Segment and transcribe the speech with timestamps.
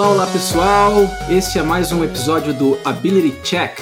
[0.00, 0.94] Olá, olá pessoal!
[1.28, 3.78] Este é mais um episódio do Ability Check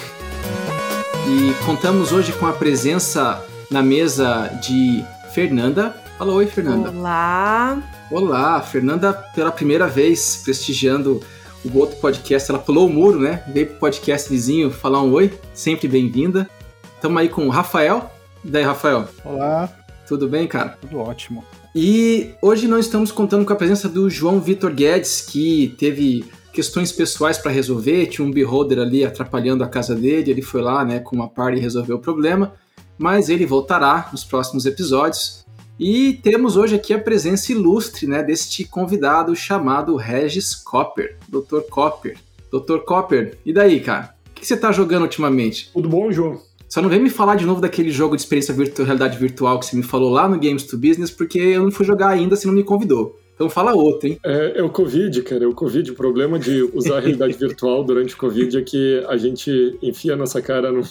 [1.29, 5.91] e contamos hoje com a presença na mesa de Fernanda.
[6.19, 6.91] Fala oi, Fernanda.
[6.91, 7.81] Olá!
[8.10, 11.23] Olá, Fernanda pela primeira vez prestigiando
[11.65, 12.50] o outro podcast.
[12.50, 13.45] Ela pulou o muro, né?
[13.46, 15.38] Veio pro podcast vizinho falar um oi.
[15.55, 16.50] Sempre bem-vinda.
[16.96, 18.10] Estamos aí com o Rafael.
[18.45, 19.06] E daí, Rafael?
[19.24, 19.69] Olá.
[20.09, 20.77] Tudo bem, cara?
[20.80, 21.45] Tudo ótimo.
[21.74, 26.90] E hoje nós estamos contando com a presença do João Vitor Guedes, que teve questões
[26.90, 30.98] pessoais para resolver, tinha um beholder ali atrapalhando a casa dele, ele foi lá, né,
[30.98, 32.52] com uma party e resolveu o problema,
[32.96, 35.46] mas ele voltará nos próximos episódios.
[35.78, 41.60] E temos hoje aqui a presença ilustre, né, deste convidado chamado Regis Copper, Dr.
[41.70, 42.18] Copper.
[42.50, 42.78] Dr.
[42.78, 44.14] Copper, e daí, cara?
[44.30, 45.70] O que você está jogando ultimamente?
[45.73, 46.40] Tudo bom, João?
[46.68, 49.66] Só não vem me falar de novo daquele jogo de experiência virtual, realidade virtual que
[49.66, 52.46] você me falou lá no Games to Business, porque eu não fui jogar ainda, você
[52.46, 53.18] não me convidou.
[53.34, 54.18] Então fala outro, hein?
[54.23, 55.93] É, é, o Covid, cara, é o Covid.
[55.93, 60.12] O problema de usar a realidade virtual durante o Covid é que a gente enfia
[60.12, 60.82] a nossa cara num,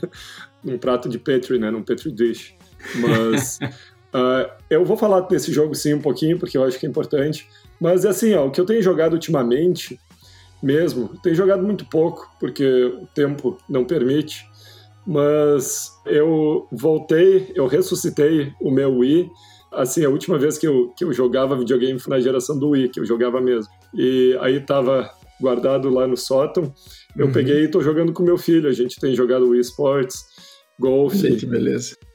[0.64, 1.70] num prato de Petri, né?
[1.70, 2.54] Num Petri dish.
[2.96, 6.88] Mas uh, eu vou falar desse jogo sim um pouquinho, porque eu acho que é
[6.88, 7.46] importante.
[7.78, 10.00] Mas assim, ó, o que eu tenho jogado ultimamente,
[10.62, 14.50] mesmo, tenho jogado muito pouco, porque o tempo não permite
[15.06, 19.30] mas eu voltei, eu ressuscitei o meu Wii.
[19.72, 22.90] Assim, a última vez que eu, que eu jogava videogame foi na geração do Wii,
[22.90, 23.70] que eu jogava mesmo.
[23.94, 26.72] E aí tava guardado lá no sótão.
[27.16, 27.32] Eu uhum.
[27.32, 28.68] peguei e tô jogando com meu filho.
[28.68, 30.24] A gente tem jogado Wii Sports,
[30.78, 31.46] golfe,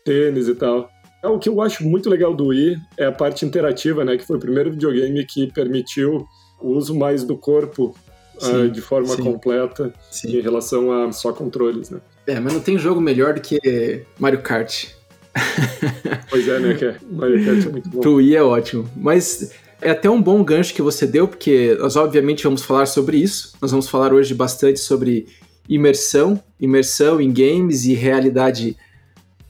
[0.05, 0.89] tênis e tal.
[1.23, 4.17] É, o que eu acho muito legal do Wii é a parte interativa, né?
[4.17, 6.25] Que foi o primeiro videogame que permitiu
[6.61, 7.95] o uso mais do corpo
[8.39, 9.23] sim, uh, de forma sim.
[9.23, 10.37] completa sim.
[10.37, 11.99] em relação a só controles, né?
[12.27, 14.87] É, mas não tem jogo melhor do que Mario Kart.
[16.29, 16.73] Pois é, né?
[16.73, 18.01] Que Mario Kart é muito bom.
[18.01, 18.89] Pro Wii é ótimo.
[18.97, 23.17] Mas é até um bom gancho que você deu, porque nós obviamente vamos falar sobre
[23.17, 23.53] isso.
[23.61, 25.27] Nós vamos falar hoje bastante sobre
[25.69, 28.75] imersão, imersão em games e realidade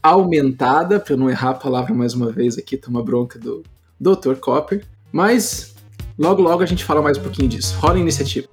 [0.03, 3.63] aumentada, para eu não errar a palavra mais uma vez aqui, toma bronca do
[3.99, 4.35] Dr.
[4.39, 4.85] Copper.
[5.11, 5.75] Mas
[6.17, 7.75] logo logo a gente fala mais um pouquinho disso.
[7.79, 8.47] Rola a iniciativa.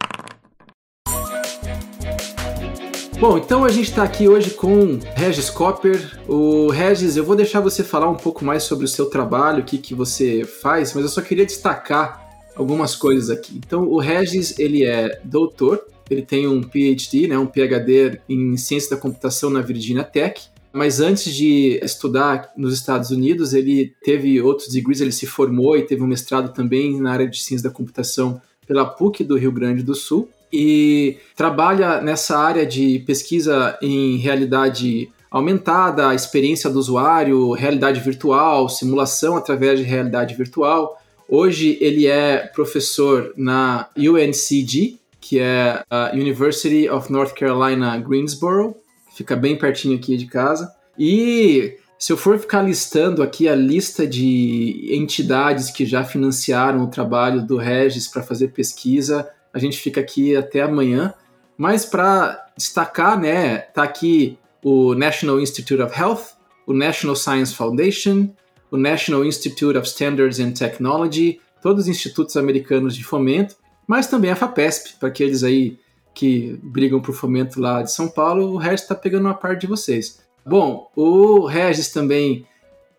[3.26, 6.20] Bom, então a gente está aqui hoje com Regis Copper.
[6.28, 9.64] O Regis, eu vou deixar você falar um pouco mais sobre o seu trabalho, o
[9.64, 12.22] que, que você faz, mas eu só queria destacar
[12.54, 13.58] algumas coisas aqui.
[13.66, 18.90] Então, o Regis, ele é doutor, ele tem um PhD, né, um PhD em Ciência
[18.90, 24.68] da Computação na Virginia Tech, mas antes de estudar nos Estados Unidos, ele teve outros
[24.68, 28.38] degrees, ele se formou e teve um mestrado também na área de Ciência da Computação
[28.66, 35.10] pela PUC do Rio Grande do Sul e trabalha nessa área de pesquisa em realidade
[35.30, 40.96] aumentada, experiência do usuário, realidade virtual, simulação através de realidade virtual.
[41.28, 48.76] Hoje ele é professor na UNCG, que é a University of North Carolina Greensboro,
[49.16, 50.70] fica bem pertinho aqui de casa.
[50.96, 56.88] E se eu for ficar listando aqui a lista de entidades que já financiaram o
[56.88, 61.14] trabalho do Regis para fazer pesquisa, a gente fica aqui até amanhã.
[61.56, 66.34] Mas para destacar, né, tá aqui o National Institute of Health,
[66.66, 68.28] o National Science Foundation,
[68.70, 73.56] o National Institute of Standards and Technology, todos os institutos americanos de fomento,
[73.86, 75.78] mas também a FAPESP, para aqueles aí
[76.14, 79.66] que brigam por fomento lá de São Paulo, o Regis está pegando uma parte de
[79.66, 80.20] vocês.
[80.46, 82.46] Bom, o Regis também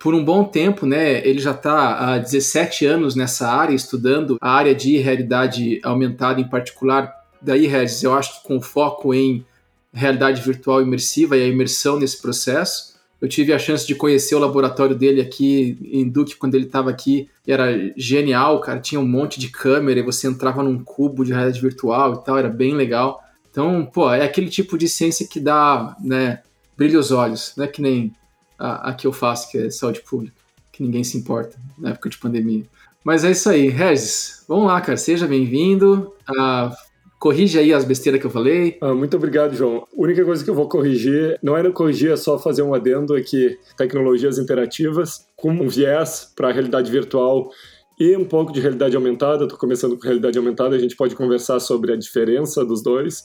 [0.05, 1.27] por um bom tempo, né?
[1.27, 6.47] Ele já está há 17 anos nessa área, estudando a área de realidade aumentada em
[6.47, 7.11] particular.
[7.41, 9.43] Daí, Regis, eu acho que com foco em
[9.91, 12.93] realidade virtual imersiva e a imersão nesse processo.
[13.19, 16.91] Eu tive a chance de conhecer o laboratório dele aqui em Duke quando ele estava
[16.91, 17.27] aqui.
[17.47, 18.79] E era genial, cara.
[18.79, 22.37] Tinha um monte de câmera e você entrava num cubo de realidade virtual e tal.
[22.37, 23.23] Era bem legal.
[23.49, 26.43] Então, pô, é aquele tipo de ciência que dá, né,
[26.77, 27.53] brilha os olhos.
[27.57, 28.13] Não é que nem
[28.57, 30.35] a, a que eu faço, que é saúde pública,
[30.71, 32.63] que ninguém se importa na época de pandemia.
[33.03, 36.11] Mas é isso aí, Regis, vamos lá, cara, seja bem-vindo.
[36.27, 36.75] Ah,
[37.19, 38.77] corrige aí as besteiras que eu falei.
[38.81, 39.87] Ah, muito obrigado, João.
[39.95, 43.13] A única coisa que eu vou corrigir, não era corrigir, é só fazer um adendo
[43.13, 47.51] aqui, tecnologias interativas com um viés para a realidade virtual
[47.99, 49.43] e um pouco de realidade aumentada.
[49.43, 53.23] Estou começando com realidade aumentada, a gente pode conversar sobre a diferença dos dois.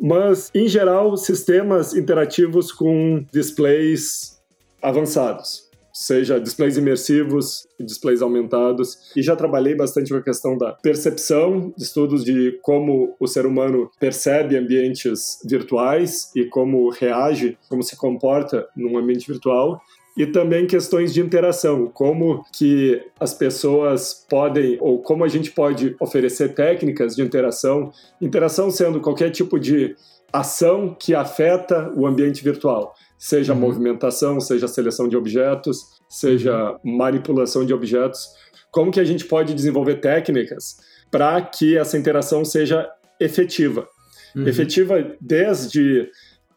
[0.00, 4.33] Mas, em geral, sistemas interativos com displays
[4.84, 5.64] avançados.
[5.96, 9.12] seja displays imersivos, displays aumentados.
[9.16, 13.88] E já trabalhei bastante com a questão da percepção, estudos de como o ser humano
[14.00, 19.80] percebe ambientes virtuais e como reage, como se comporta num ambiente virtual
[20.16, 25.96] e também questões de interação, como que as pessoas podem ou como a gente pode
[26.00, 29.96] oferecer técnicas de interação, interação sendo qualquer tipo de
[30.32, 33.60] ação que afeta o ambiente virtual, seja uhum.
[33.60, 36.96] movimentação, seja seleção de objetos, seja uhum.
[36.96, 38.26] manipulação de objetos,
[38.70, 40.76] como que a gente pode desenvolver técnicas
[41.10, 42.88] para que essa interação seja
[43.20, 43.86] efetiva.
[44.34, 44.48] Uhum.
[44.48, 46.08] Efetiva desde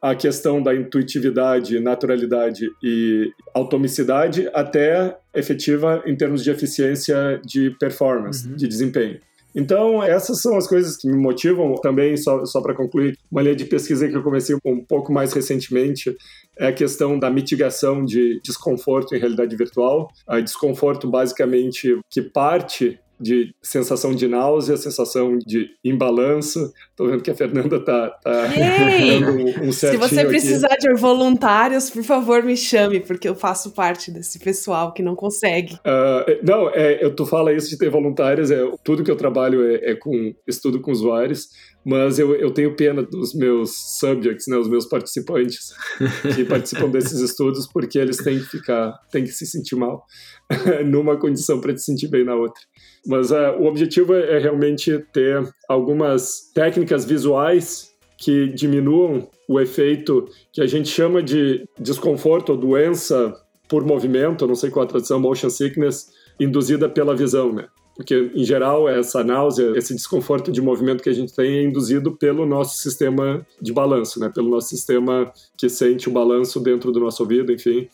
[0.02, 8.48] a questão da intuitividade, naturalidade e automicidade até efetiva em termos de eficiência de performance,
[8.48, 8.56] uhum.
[8.56, 9.20] de desempenho.
[9.58, 11.74] Então, essas são as coisas que me motivam.
[11.82, 15.34] Também, só, só para concluir, uma linha de pesquisa que eu comecei um pouco mais
[15.34, 16.16] recentemente
[16.60, 20.12] é a questão da mitigação de desconforto em realidade virtual.
[20.28, 26.72] A desconforto, basicamente, que parte de sensação de náusea, sensação de imbalanço.
[26.96, 30.88] Tô vendo que a Fernanda tá, tá dando um, um Se você precisar aqui.
[30.88, 35.76] de voluntários, por favor, me chame, porque eu faço parte desse pessoal que não consegue.
[35.76, 39.66] Uh, não, é, eu, tu fala isso de ter voluntários, é, tudo que eu trabalho
[39.70, 41.50] é, é com estudo com usuários,
[41.88, 45.74] mas eu, eu tenho pena dos meus subjects, né, os meus participantes
[46.36, 50.04] que participam desses estudos, porque eles têm que ficar, têm que se sentir mal
[50.86, 52.62] numa condição para se sentir bem na outra.
[53.06, 60.26] Mas uh, o objetivo é, é realmente ter algumas técnicas visuais que diminuam o efeito
[60.52, 63.34] que a gente chama de desconforto ou doença
[63.70, 66.08] por movimento, não sei qual a tradução, motion sickness,
[66.38, 67.66] induzida pela visão, né?
[67.98, 72.16] Porque, em geral, essa náusea, esse desconforto de movimento que a gente tem é induzido
[72.16, 74.32] pelo nosso sistema de balanço, né?
[74.34, 77.90] Pelo nosso sistema que sente o balanço dentro do nosso ouvido, enfim.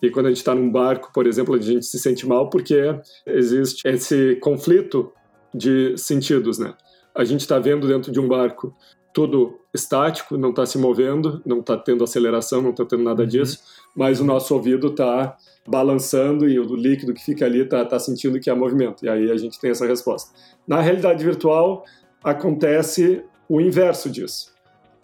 [0.00, 2.94] E quando a gente está num barco, por exemplo, a gente se sente mal porque
[3.26, 5.12] existe esse conflito
[5.52, 6.74] de sentidos, né?
[7.12, 8.72] A gente está vendo dentro de um barco
[9.12, 13.28] tudo estático, não está se movendo, não está tendo aceleração, não está tendo nada uhum.
[13.28, 13.58] disso,
[13.94, 15.36] mas o nosso ouvido está
[15.66, 19.04] balançando e o líquido que fica ali está tá sentindo que há movimento.
[19.04, 20.32] E aí a gente tem essa resposta.
[20.66, 21.84] Na realidade virtual,
[22.22, 24.52] acontece o inverso disso.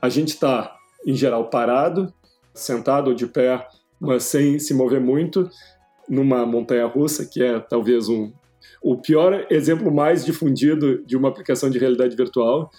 [0.00, 0.76] A gente está,
[1.06, 2.12] em geral, parado,
[2.54, 3.66] sentado ou de pé
[4.00, 5.50] mas sem se mover muito,
[6.08, 8.32] numa montanha russa, que é talvez um,
[8.82, 12.70] o pior exemplo mais difundido de uma aplicação de realidade virtual,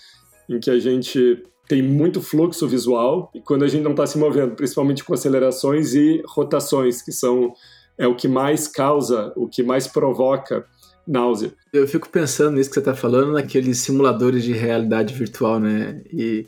[0.47, 4.17] em que a gente tem muito fluxo visual e quando a gente não está se
[4.17, 7.53] movendo, principalmente com acelerações e rotações, que são
[7.97, 10.65] é o que mais causa, o que mais provoca
[11.07, 11.53] náusea.
[11.71, 16.01] Eu fico pensando nisso que você está falando, naqueles simuladores de realidade virtual, né?
[16.11, 16.47] E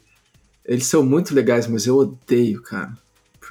[0.65, 2.91] eles são muito legais, mas eu odeio, cara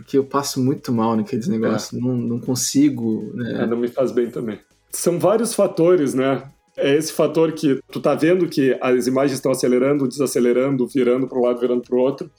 [0.01, 1.51] porque eu passo muito mal naqueles é.
[1.51, 2.01] negócios, é.
[2.01, 3.31] não, não consigo.
[3.35, 3.65] Né?
[3.65, 4.59] É, não me faz bem também.
[4.89, 6.43] São vários fatores, né?
[6.81, 11.39] É esse fator que tu tá vendo que as imagens estão acelerando, desacelerando, virando para
[11.39, 12.31] um lado, virando para o outro,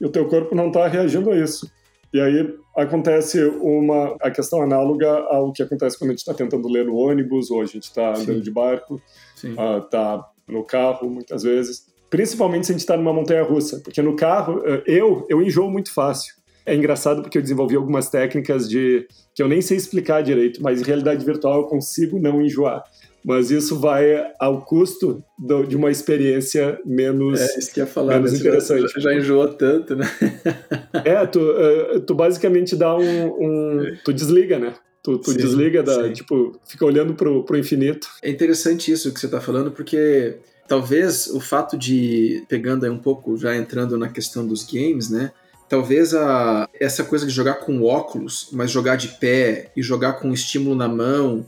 [0.00, 1.70] e o teu corpo não está reagindo a isso.
[2.12, 6.68] E aí acontece uma a questão análoga ao que acontece quando a gente está tentando
[6.68, 9.00] ler no ônibus ou a gente está andando de barco,
[9.36, 11.86] está uh, no carro muitas vezes.
[12.08, 15.70] Principalmente se a gente está numa montanha russa, porque no carro eh, eu eu enjoo
[15.70, 16.34] muito fácil.
[16.66, 20.80] É engraçado porque eu desenvolvi algumas técnicas de que eu nem sei explicar direito, mas
[20.80, 22.82] em realidade virtual eu consigo não enjoar.
[23.24, 28.14] Mas isso vai ao custo do, de uma experiência menos, é, isso que ia falar,
[28.14, 28.38] menos né?
[28.38, 28.92] interessante.
[28.94, 30.10] Já, já enjoou tanto, né?
[31.04, 34.74] é, tu, uh, tu basicamente dá um, um, Tu desliga, né?
[35.02, 36.04] Tu, tu sim, desliga da.
[36.04, 36.12] Sim.
[36.12, 38.08] Tipo, fica olhando pro, pro infinito.
[38.22, 42.44] É interessante isso que você está falando, porque talvez o fato de.
[42.48, 45.32] Pegando aí um pouco, já entrando na questão dos games, né?
[45.70, 50.32] talvez a, essa coisa de jogar com óculos, mas jogar de pé e jogar com
[50.32, 51.46] estímulo na mão,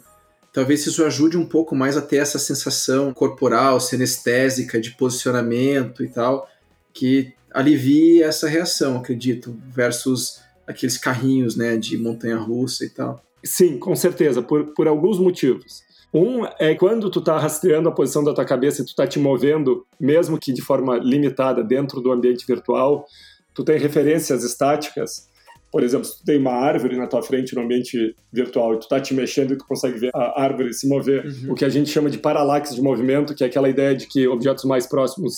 [0.52, 6.09] talvez isso ajude um pouco mais a ter essa sensação corporal, sinestésica, de posicionamento e
[6.09, 6.49] tal,
[6.92, 13.23] que alivie essa reação, acredito, versus aqueles carrinhos né, de montanha-russa e tal.
[13.42, 15.82] Sim, com certeza, por, por alguns motivos.
[16.14, 19.18] Um é quando tu tá rastreando a posição da tua cabeça e tu tá te
[19.18, 23.06] movendo, mesmo que de forma limitada dentro do ambiente virtual,
[23.54, 25.30] tu tem referências estáticas,
[25.73, 28.87] por exemplo, se tu tem uma árvore na tua frente no ambiente virtual e tu
[28.87, 31.52] tá te mexendo e tu consegue ver a árvore se mover, uhum.
[31.52, 34.29] o que a gente chama de paralaxe de movimento, que é aquela ideia de que
[34.29, 35.35] objetos mais próximos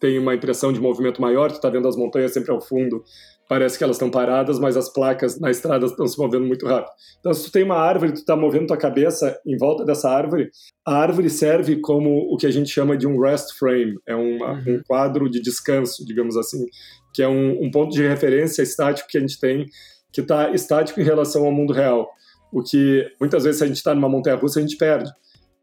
[0.00, 3.04] têm uma impressão de movimento maior, tu tá vendo as montanhas sempre ao fundo,
[3.54, 6.90] parece que elas estão paradas, mas as placas na estrada estão se movendo muito rápido.
[7.20, 10.50] Então, se tu tem uma árvore, tu está movendo tua cabeça em volta dessa árvore,
[10.84, 14.54] a árvore serve como o que a gente chama de um rest frame, é uma,
[14.54, 14.64] uhum.
[14.66, 16.66] um quadro de descanso, digamos assim,
[17.14, 19.66] que é um, um ponto de referência estático que a gente tem,
[20.12, 22.10] que está estático em relação ao mundo real.
[22.52, 25.08] o que muitas vezes se a gente está numa montanha-russa a gente perde.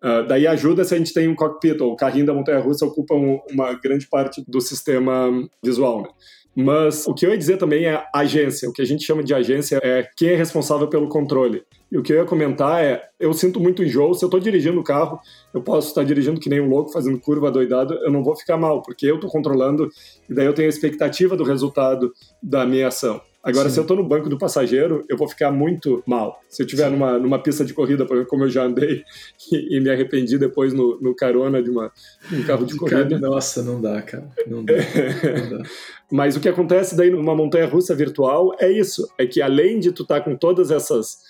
[0.01, 3.15] Uh, daí ajuda se a gente tem um cockpit, ou o carrinho da montanha-russa ocupa
[3.15, 5.29] um, uma grande parte do sistema
[5.61, 6.03] visual.
[6.03, 6.09] Né?
[6.55, 8.69] Mas o que eu ia dizer também é agência.
[8.69, 11.63] O que a gente chama de agência é quem é responsável pelo controle.
[11.91, 14.79] E o que eu ia comentar é, eu sinto muito enjoo, se eu estou dirigindo
[14.79, 15.19] o carro,
[15.53, 18.57] eu posso estar dirigindo que nem um louco, fazendo curva doidado, eu não vou ficar
[18.57, 19.89] mal, porque eu estou controlando
[20.29, 23.21] e daí eu tenho a expectativa do resultado da minha ação.
[23.43, 23.73] Agora, Sim.
[23.73, 26.39] se eu estou no banco do passageiro, eu vou ficar muito mal.
[26.47, 29.03] Se eu estiver numa, numa pista de corrida, por exemplo, como eu já andei
[29.51, 31.91] e, e me arrependi depois no, no carona de uma,
[32.31, 33.19] um carro de, corrida.
[33.19, 34.29] Nossa, não dá, cara.
[34.45, 34.73] Não dá.
[34.73, 35.63] não dá.
[36.11, 39.91] Mas o que acontece daí numa montanha russa virtual é isso: é que além de
[39.91, 40.69] tu estar tá com todos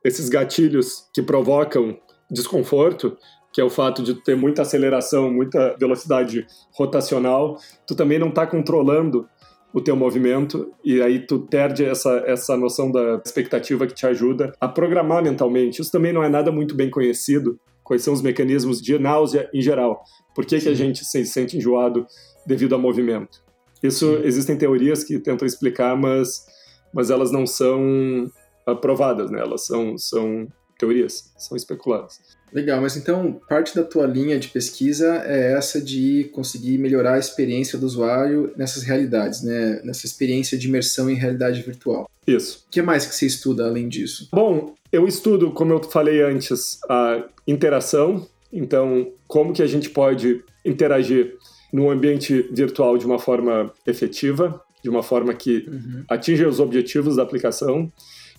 [0.04, 1.98] esses gatilhos que provocam
[2.30, 3.16] desconforto,
[3.54, 8.48] que é o fato de ter muita aceleração, muita velocidade rotacional, tu também não está
[8.48, 9.28] controlando
[9.74, 14.54] o teu movimento e aí tu perde essa, essa noção da expectativa que te ajuda
[14.60, 15.82] a programar mentalmente.
[15.82, 19.62] Isso também não é nada muito bem conhecido, quais são os mecanismos de náusea em
[19.62, 20.04] geral.
[20.36, 22.06] Por que, que a gente se sente enjoado
[22.46, 23.44] devido ao movimento?
[23.82, 26.46] Isso existem teorias que tentam explicar, mas,
[26.94, 28.30] mas elas não são
[28.66, 29.40] aprovadas, né?
[29.40, 30.48] Elas são, são
[30.82, 32.20] teorias, são especuladas.
[32.52, 37.20] Legal, mas então parte da tua linha de pesquisa é essa de conseguir melhorar a
[37.20, 39.80] experiência do usuário nessas realidades, né?
[39.84, 42.10] Nessa experiência de imersão em realidade virtual.
[42.26, 42.66] Isso.
[42.68, 44.28] O que mais que você estuda além disso?
[44.32, 48.28] Bom, eu estudo, como eu falei antes, a interação.
[48.52, 51.38] Então, como que a gente pode interagir
[51.72, 56.04] no ambiente virtual de uma forma efetiva, de uma forma que uhum.
[56.10, 57.90] atinja os objetivos da aplicação.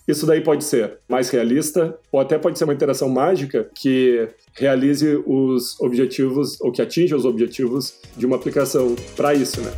[0.05, 5.23] Isso daí pode ser mais realista, ou até pode ser uma interação mágica que realize
[5.25, 9.71] os objetivos, ou que atinja os objetivos de uma aplicação para isso, né?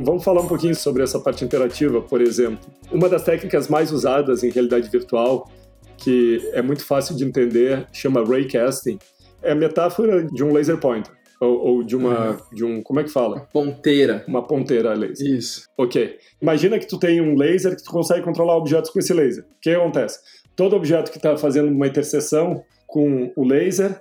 [0.00, 2.60] Vamos falar um pouquinho sobre essa parte interativa, por exemplo.
[2.90, 5.50] Uma das técnicas mais usadas em realidade virtual,
[5.98, 8.98] que é muito fácil de entender, chama raycasting,
[9.42, 11.17] é a metáfora de um laser pointer.
[11.40, 12.30] Ou, ou, de uma.
[12.30, 12.36] Uhum.
[12.52, 12.82] de um.
[12.82, 13.36] Como é que fala?
[13.36, 14.24] Uma ponteira.
[14.26, 15.26] Uma ponteira laser.
[15.26, 15.68] Isso.
[15.76, 16.18] Ok.
[16.42, 19.44] Imagina que tu tem um laser que tu consegue controlar objetos com esse laser.
[19.44, 20.18] O que acontece?
[20.56, 24.00] Todo objeto que está fazendo uma interseção com o laser,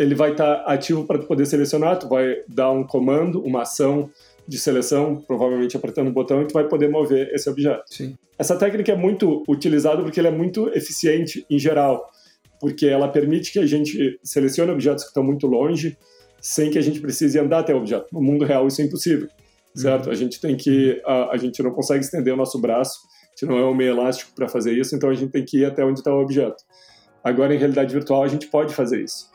[0.00, 1.98] ele vai estar tá ativo para poder selecionar.
[1.98, 4.10] Tu vai dar um comando, uma ação
[4.48, 7.82] de seleção, provavelmente apertando o botão, e tu vai poder mover esse objeto.
[7.86, 8.16] Sim.
[8.38, 12.08] Essa técnica é muito utilizada porque ela é muito eficiente em geral,
[12.58, 15.98] porque ela permite que a gente selecione objetos que estão muito longe
[16.48, 18.06] sem que a gente precise andar até o objeto.
[18.10, 19.28] No mundo real isso é impossível,
[19.76, 20.06] certo?
[20.06, 20.12] Uhum.
[20.12, 23.50] A gente tem que, a, a, gente não consegue estender o nosso braço, a gente
[23.50, 25.84] não é um meio elástico para fazer isso, então a gente tem que ir até
[25.84, 26.64] onde está o objeto.
[27.22, 29.28] Agora, em realidade virtual, a gente pode fazer isso.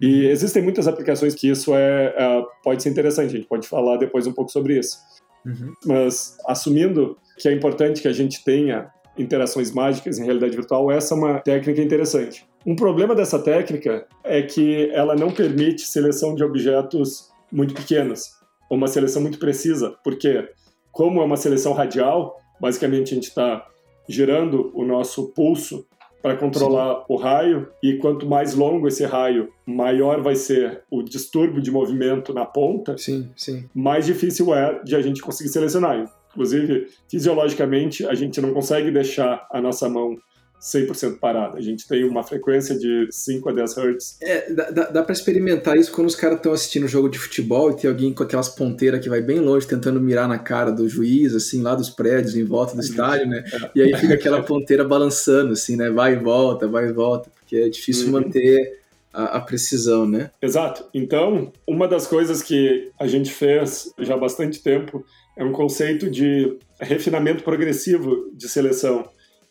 [0.00, 3.98] E existem muitas aplicações que isso é, é pode ser interessante, a gente pode falar
[3.98, 4.96] depois um pouco sobre isso.
[5.44, 5.74] Uhum.
[5.84, 11.14] Mas, assumindo que é importante que a gente tenha interações mágicas em realidade virtual, essa
[11.14, 12.46] é uma técnica interessante.
[12.66, 18.30] Um problema dessa técnica é que ela não permite seleção de objetos muito pequenos,
[18.70, 20.48] ou uma seleção muito precisa, porque,
[20.90, 23.66] como é uma seleção radial, basicamente a gente está
[24.08, 25.86] girando o nosso pulso
[26.22, 27.04] para controlar Sim.
[27.06, 32.32] o raio, e quanto mais longo esse raio, maior vai ser o distúrbio de movimento
[32.32, 33.68] na ponta, sim, sim.
[33.74, 36.10] mais difícil é de a gente conseguir selecionar.
[36.30, 40.16] Inclusive, fisiologicamente, a gente não consegue deixar a nossa mão
[40.64, 41.58] 100% parada.
[41.58, 44.16] A gente tem uma frequência de 5 a 10 Hz.
[44.22, 47.70] É, dá, dá para experimentar isso quando os caras estão assistindo um jogo de futebol
[47.70, 50.88] e tem alguém com aquelas ponteiras que vai bem longe tentando mirar na cara do
[50.88, 53.44] juiz, assim, lá dos prédios, em volta do estádio, né?
[53.52, 53.70] É.
[53.74, 55.90] E aí fica aquela ponteira balançando, assim, né?
[55.90, 58.12] Vai e volta, vai e volta, porque é difícil uhum.
[58.12, 58.80] manter
[59.12, 60.30] a, a, precisão, né?
[60.40, 60.86] Exato.
[60.94, 65.04] Então, uma das coisas que a gente fez já há bastante tempo
[65.36, 69.04] é um conceito de refinamento progressivo de seleção.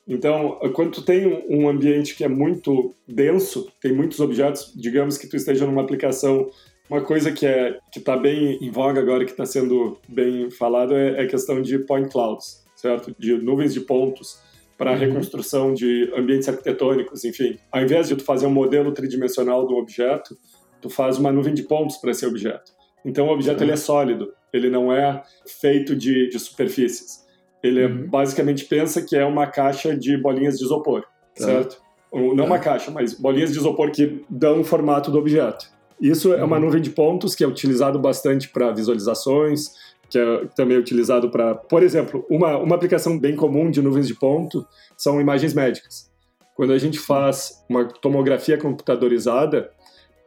[0.07, 5.27] Então, quando tu tem um ambiente que é muito denso, tem muitos objetos, digamos que
[5.27, 6.49] tu esteja numa aplicação,
[6.89, 10.93] uma coisa que é que está bem em voga agora, que está sendo bem falado,
[10.93, 13.15] é, é a questão de point clouds, certo?
[13.17, 14.41] De nuvens de pontos
[14.77, 14.97] para uhum.
[14.97, 17.57] reconstrução de ambientes arquitetônicos, enfim.
[17.71, 20.37] Ao invés de tu fazer um modelo tridimensional do objeto,
[20.81, 22.73] tu faz uma nuvem de pontos para esse objeto.
[23.05, 23.63] Então, o objeto uhum.
[23.63, 27.22] ele é sólido, ele não é feito de, de superfícies.
[27.63, 28.07] Ele uhum.
[28.07, 31.03] basicamente pensa que é uma caixa de bolinhas de isopor,
[31.35, 31.45] tá.
[31.45, 31.81] certo?
[32.11, 32.51] Ou, não tá.
[32.51, 35.71] uma caixa, mas bolinhas de isopor que dão o formato do objeto.
[35.99, 36.35] Isso uhum.
[36.35, 36.63] é uma uhum.
[36.63, 39.71] nuvem de pontos que é utilizado bastante para visualizações,
[40.09, 44.13] que é também utilizado para, por exemplo, uma, uma aplicação bem comum de nuvens de
[44.13, 44.65] ponto
[44.97, 46.11] são imagens médicas.
[46.55, 49.71] Quando a gente faz uma tomografia computadorizada,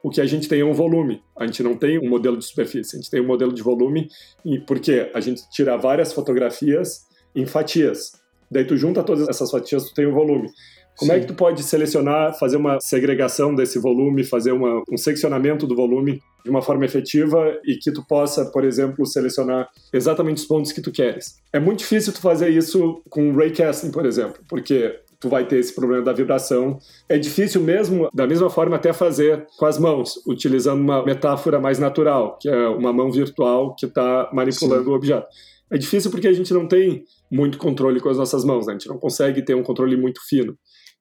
[0.03, 1.23] o que a gente tem é um volume.
[1.39, 4.09] A gente não tem um modelo de superfície, a gente tem um modelo de volume,
[4.45, 7.06] e porque a gente tira várias fotografias
[7.37, 8.13] em fatias.
[8.51, 10.49] Daí tu junta todas essas fatias, tu tem o um volume.
[10.97, 11.19] Como Sim.
[11.19, 15.77] é que tu pode selecionar, fazer uma segregação desse volume, fazer uma, um seccionamento do
[15.77, 20.73] volume de uma forma efetiva e que tu possa, por exemplo, selecionar exatamente os pontos
[20.73, 21.37] que tu queres.
[21.53, 25.75] É muito difícil tu fazer isso com raycasting, por exemplo, porque tu vai ter esse
[25.75, 26.79] problema da vibração.
[27.09, 31.79] É difícil mesmo, da mesma forma, até fazer com as mãos, utilizando uma metáfora mais
[31.79, 34.91] natural, que é uma mão virtual que está manipulando Sim.
[34.91, 35.27] o objeto.
[35.71, 38.73] É difícil porque a gente não tem muito controle com as nossas mãos, né?
[38.73, 40.57] a gente não consegue ter um controle muito fino.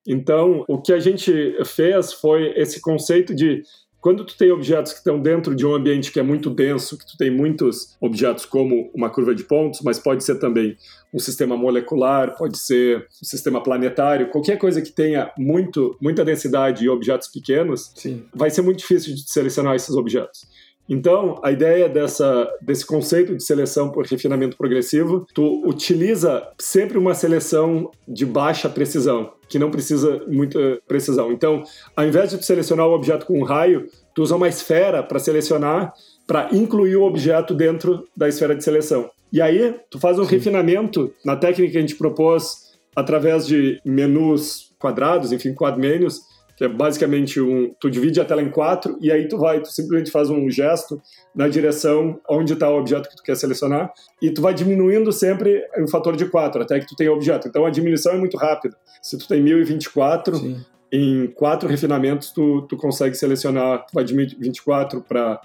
[0.08, 1.32] Então, o que a gente
[1.66, 3.64] fez foi esse conceito de
[4.06, 7.08] quando tu tem objetos que estão dentro de um ambiente que é muito denso, que
[7.08, 10.78] tu tem muitos objetos como uma curva de pontos, mas pode ser também
[11.12, 16.86] um sistema molecular, pode ser um sistema planetário, qualquer coisa que tenha muito, muita densidade
[16.86, 18.26] e objetos pequenos, Sim.
[18.32, 20.46] vai ser muito difícil de selecionar esses objetos.
[20.88, 27.16] Então, a ideia dessa, desse conceito de seleção por refinamento progressivo, tu utiliza sempre uma
[27.16, 31.32] seleção de baixa precisão, que não precisa muita precisão.
[31.32, 31.64] Então,
[31.96, 35.18] ao invés de tu selecionar o objeto com um raio, tu usa uma esfera para
[35.18, 35.94] selecionar,
[36.28, 39.10] para incluir o objeto dentro da esfera de seleção.
[39.34, 40.36] E aí, tu faz um Sim.
[40.36, 42.66] refinamento na técnica que a gente propôs
[42.96, 46.22] através de menus quadrados, enfim, quad menus,
[46.56, 49.68] que é basicamente um, tu divide a tela em quatro e aí tu vai, tu
[49.68, 51.02] simplesmente faz um gesto
[51.36, 55.68] na direção onde está o objeto que tu quer selecionar e tu vai diminuindo sempre
[55.78, 57.48] o fator de quatro até que tu tenha o objeto.
[57.48, 58.78] Então a diminuição é muito rápida.
[59.02, 60.66] Se tu tem 1024, Sim.
[60.92, 65.42] em quatro refinamentos tu, tu consegue selecionar, tu vai de 24 para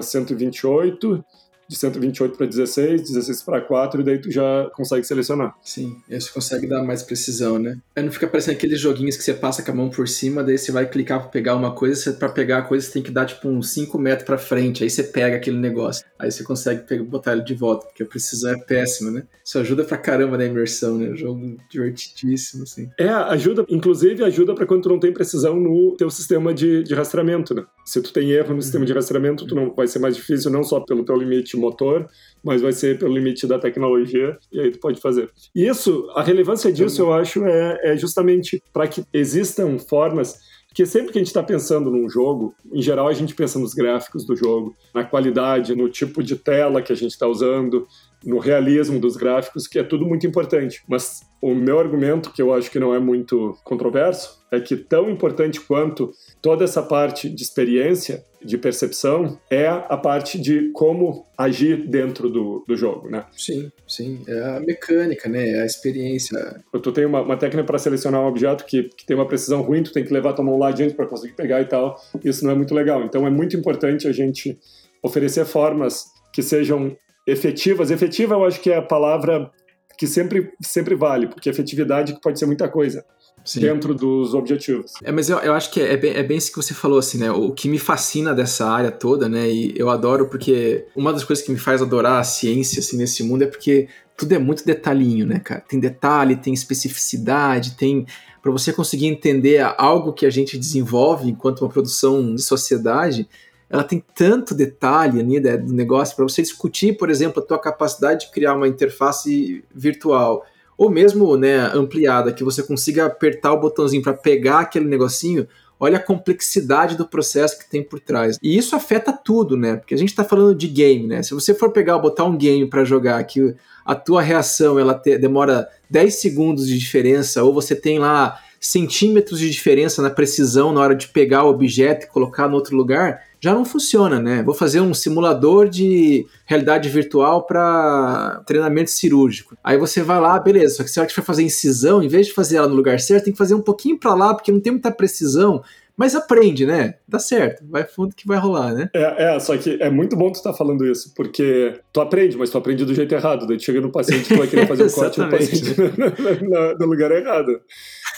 [0.00, 1.22] 128
[1.70, 5.54] de 128 para 16, 16 para 4, e daí tu já consegue selecionar.
[5.62, 7.78] Sim, aí você consegue dar mais precisão, né?
[7.94, 10.58] Aí não fica parecendo aqueles joguinhos que você passa com a mão por cima, daí
[10.58, 13.24] você vai clicar para pegar uma coisa, para pegar a coisa você tem que dar
[13.24, 16.04] tipo uns 5 metros para frente, aí você pega aquele negócio.
[16.18, 19.22] Aí você consegue pegar, botar ele de volta, porque a precisão é péssima, né?
[19.44, 21.14] Isso ajuda pra caramba na imersão, né?
[21.14, 22.90] jogo divertidíssimo, assim.
[22.98, 26.94] É, ajuda, inclusive ajuda para quando tu não tem precisão no teu sistema de, de
[26.94, 27.64] rastreamento, né?
[27.84, 28.60] Se tu tem erro no uhum.
[28.60, 32.08] sistema de rastreamento, tu não vai ser mais difícil não só pelo teu limite motor,
[32.42, 35.30] mas vai ser pelo limite da tecnologia, e aí tu pode fazer.
[35.54, 40.38] Isso, a relevância disso, eu acho, é, é justamente para que existam formas
[40.70, 43.74] porque sempre que a gente está pensando num jogo, em geral a gente pensa nos
[43.74, 47.88] gráficos do jogo, na qualidade, no tipo de tela que a gente está usando,
[48.24, 50.82] no realismo dos gráficos, que é tudo muito importante.
[50.86, 55.08] Mas o meu argumento, que eu acho que não é muito controverso, é que tão
[55.10, 61.86] importante quanto toda essa parte de experiência, de percepção, é a parte de como agir
[61.86, 63.24] dentro do, do jogo, né?
[63.36, 64.22] Sim, sim.
[64.26, 65.50] É a mecânica, né?
[65.50, 66.62] É a experiência.
[66.82, 69.82] Tu tem uma, uma técnica para selecionar um objeto que, que tem uma precisão ruim,
[69.82, 72.00] tu tem que levar tua mão lá adiante para conseguir pegar e tal.
[72.24, 73.04] Isso não é muito legal.
[73.04, 74.58] Então é muito importante a gente
[75.02, 76.96] oferecer formas que sejam
[77.30, 77.90] efetivas.
[77.90, 79.50] Efetiva eu acho que é a palavra
[79.98, 83.04] que sempre, sempre vale, porque efetividade pode ser muita coisa.
[83.44, 83.60] Sim.
[83.60, 84.92] dentro dos objetivos.
[85.02, 86.98] É, mas eu, eu acho que é, é, bem, é bem isso que você falou,
[86.98, 87.30] assim, né?
[87.30, 89.48] O que me fascina dessa área toda, né?
[89.48, 93.22] E eu adoro porque uma das coisas que me faz adorar a ciência, assim, nesse
[93.22, 95.62] mundo é porque tudo é muito detalhinho, né, cara?
[95.62, 98.06] Tem detalhe, tem especificidade, tem
[98.42, 103.28] para você conseguir entender algo que a gente desenvolve enquanto uma produção de sociedade,
[103.70, 107.58] ela tem tanto detalhe ali né, do negócio para você discutir, por exemplo, a tua
[107.58, 110.44] capacidade de criar uma interface virtual
[110.76, 115.46] ou mesmo né, ampliada, que você consiga apertar o botãozinho para pegar aquele negocinho.
[115.78, 118.38] Olha a complexidade do processo que tem por trás.
[118.42, 119.76] E isso afeta tudo, né?
[119.76, 121.22] Porque a gente está falando de game, né?
[121.22, 123.54] Se você for pegar, botar um game para jogar, que
[123.84, 129.38] a tua reação ela te, demora 10 segundos de diferença, ou você tem lá centímetros
[129.38, 133.22] de diferença na precisão na hora de pegar o objeto e colocar no outro lugar,
[133.40, 134.42] já não funciona, né?
[134.42, 139.56] Vou fazer um simulador de realidade virtual para treinamento cirúrgico.
[139.64, 142.08] Aí você vai lá, beleza, só que se a hora que for fazer incisão, em
[142.08, 144.52] vez de fazer ela no lugar certo, tem que fazer um pouquinho para lá, porque
[144.52, 145.62] não tem muita precisão.
[146.00, 146.94] Mas aprende, né?
[147.06, 147.62] Dá certo.
[147.68, 148.88] Vai fundo que vai rolar, né?
[148.94, 152.38] É, é, só que é muito bom tu estar tá falando isso, porque tu aprende,
[152.38, 153.46] mas tu aprende do jeito errado.
[153.46, 156.86] Daí tu chega no paciente, tu vai querer fazer o corte no paciente no, no,
[156.86, 157.60] lugar errado.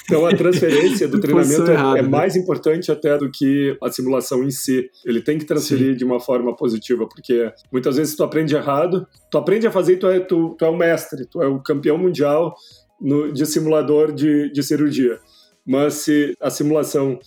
[0.05, 2.09] Então a transferência do treinamento é, errado, é né?
[2.09, 4.91] mais importante até do que a simulação em si.
[5.05, 5.97] Ele tem que transferir Sim.
[5.97, 9.97] de uma forma positiva, porque muitas vezes tu aprende errado, tu aprende a fazer e
[9.97, 12.55] tu é, tu, tu é o mestre, tu é o campeão mundial
[13.01, 15.19] no, de simulador de, de cirurgia.
[15.65, 17.19] Mas se a simulação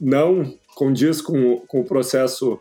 [0.00, 2.58] não condiz com, com o processo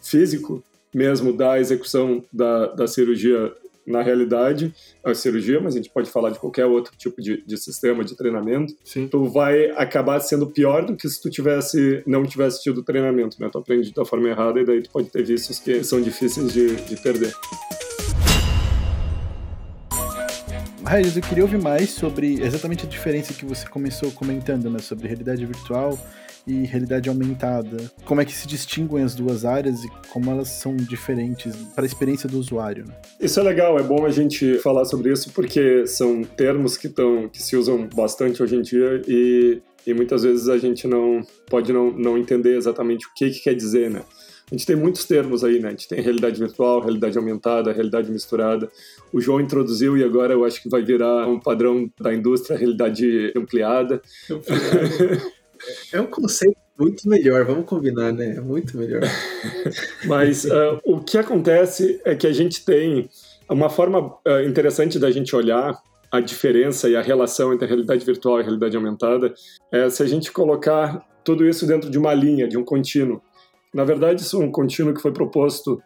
[0.00, 0.62] físico
[0.94, 3.52] mesmo da execução da, da cirurgia
[3.86, 7.56] na realidade, a cirurgia, mas a gente pode falar de qualquer outro tipo de, de
[7.56, 9.08] sistema de treinamento, Sim.
[9.08, 13.48] tu vai acabar sendo pior do que se tu tivesse não tivesse tido treinamento, né?
[13.50, 16.76] Tu aprende da forma errada e daí tu pode ter vícios que são difíceis de,
[16.76, 17.32] de perder.
[20.86, 24.78] Regis, eu queria ouvir mais sobre exatamente a diferença que você começou comentando, né?
[24.78, 25.98] Sobre realidade virtual
[26.46, 27.90] e realidade aumentada.
[28.04, 31.86] Como é que se distinguem as duas áreas e como elas são diferentes para a
[31.86, 32.86] experiência do usuário?
[32.86, 32.94] Né?
[33.20, 37.28] Isso é legal, é bom a gente falar sobre isso porque são termos que, tão,
[37.28, 41.72] que se usam bastante hoje em dia e, e muitas vezes a gente não pode
[41.72, 44.02] não, não entender exatamente o que, que quer dizer, né?
[44.50, 45.68] A gente tem muitos termos aí, né?
[45.68, 48.70] A gente tem realidade virtual, realidade aumentada, realidade misturada.
[49.10, 53.32] O João introduziu e agora eu acho que vai virar um padrão da indústria, realidade
[53.34, 54.02] ampliada.
[55.92, 58.36] É um conceito muito melhor, vamos combinar, né?
[58.36, 59.02] É muito melhor.
[60.06, 63.08] Mas uh, o que acontece é que a gente tem
[63.48, 68.04] uma forma uh, interessante da gente olhar a diferença e a relação entre a realidade
[68.04, 69.34] virtual e a realidade aumentada
[69.72, 73.20] é se a gente colocar tudo isso dentro de uma linha, de um contínuo.
[73.72, 75.80] Na verdade, isso é um contínuo que foi proposto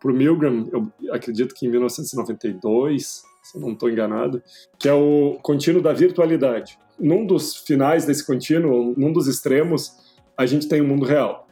[0.00, 4.42] por Milgram, eu acredito que em 1992, se não estou enganado,
[4.78, 9.92] que é o contínuo da virtualidade num dos finais desse contínuo, num dos extremos,
[10.36, 11.48] a gente tem o mundo real.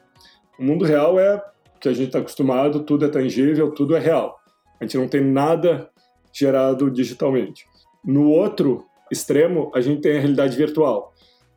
[0.59, 1.42] O mundo real é
[1.81, 4.38] que a gente está acostumado, tudo é tangível, tudo é real.
[4.81, 5.90] A gente não tem nada
[6.33, 7.66] gerado digitalmente.
[8.05, 11.12] No outro extremo, a gente tem a realidade virtual.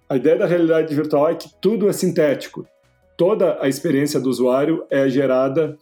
[0.09, 2.67] A ideia da realidade virtual é que tudo é sintético.
[3.17, 5.77] Toda a experiência do usuário é gerada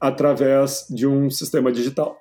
[0.00, 2.18] através de um sistema digital,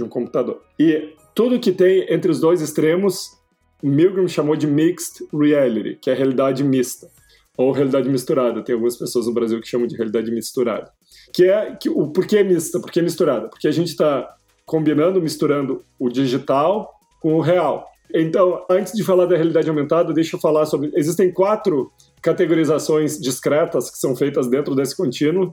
[0.00, 0.62] de um computador.
[0.78, 3.38] E tudo que tem entre os dois extremos
[3.82, 7.08] Milgram chamou de Mixed Reality, que é realidade mista,
[7.56, 8.62] ou realidade misturada.
[8.62, 10.90] Tem algumas pessoas no Brasil que chamam de realidade misturada.
[11.32, 13.48] Que é que, o porquê é mista, porquê é misturada?
[13.48, 14.28] Porque a gente está
[14.66, 17.86] combinando, misturando o digital com o real.
[18.12, 20.90] Então, antes de falar da realidade aumentada, deixa eu falar sobre.
[20.94, 25.52] Existem quatro categorizações discretas que são feitas dentro desse contínuo,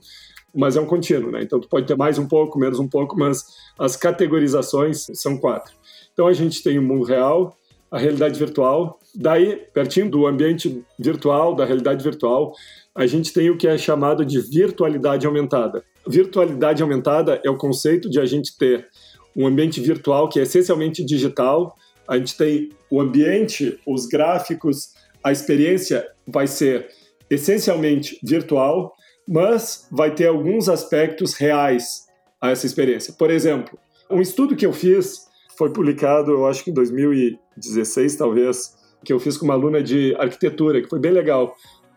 [0.56, 1.42] mas é um contínuo, né?
[1.44, 3.46] Então, tu pode ter mais um pouco, menos um pouco, mas
[3.78, 5.74] as categorizações são quatro.
[6.14, 7.58] Então, a gente tem o mundo real,
[7.92, 9.00] a realidade virtual.
[9.16, 12.54] Daí, pertinho do ambiente virtual, da realidade virtual,
[12.94, 15.84] a gente tem o que é chamado de virtualidade aumentada.
[16.08, 18.88] Virtualidade aumentada é o conceito de a gente ter
[19.36, 21.76] um ambiente virtual que é essencialmente digital.
[22.08, 26.88] A gente tem o ambiente, os gráficos, a experiência vai ser
[27.30, 28.96] essencialmente virtual,
[29.28, 32.08] mas vai ter alguns aspectos reais
[32.42, 33.14] a essa experiência.
[33.14, 33.78] Por exemplo,
[34.10, 39.20] um estudo que eu fiz foi publicado, eu acho que em 2016, talvez, que eu
[39.20, 41.56] fiz com uma aluna de arquitetura, que foi bem legal.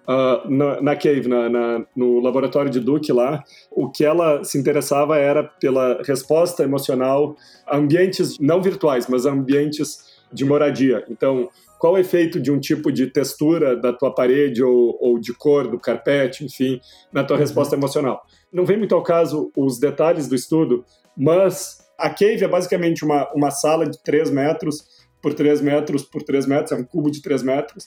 [0.09, 4.59] Uh, na, na, Cave, na, na, no laboratório de Duke lá, o que ela se
[4.59, 11.05] interessava era pela resposta emocional a ambientes não virtuais, mas ambientes de moradia.
[11.09, 11.49] Então,
[11.81, 15.67] qual o efeito de um tipo de textura da tua parede ou, ou de cor
[15.67, 16.79] do carpete, enfim,
[17.11, 17.41] na tua uhum.
[17.41, 18.21] resposta emocional.
[18.53, 20.85] Não vem muito ao caso os detalhes do estudo,
[21.17, 24.85] mas a cave é basicamente uma, uma sala de 3 metros
[25.23, 27.87] por 3 metros por 3 metros, é um cubo de 3 metros,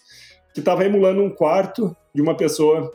[0.55, 2.91] que estava emulando um quarto de uma pessoa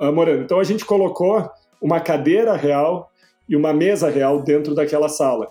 [0.00, 0.42] uh, morando.
[0.44, 1.46] Então a gente colocou
[1.78, 3.10] uma cadeira real
[3.46, 5.48] e uma mesa real dentro daquela sala,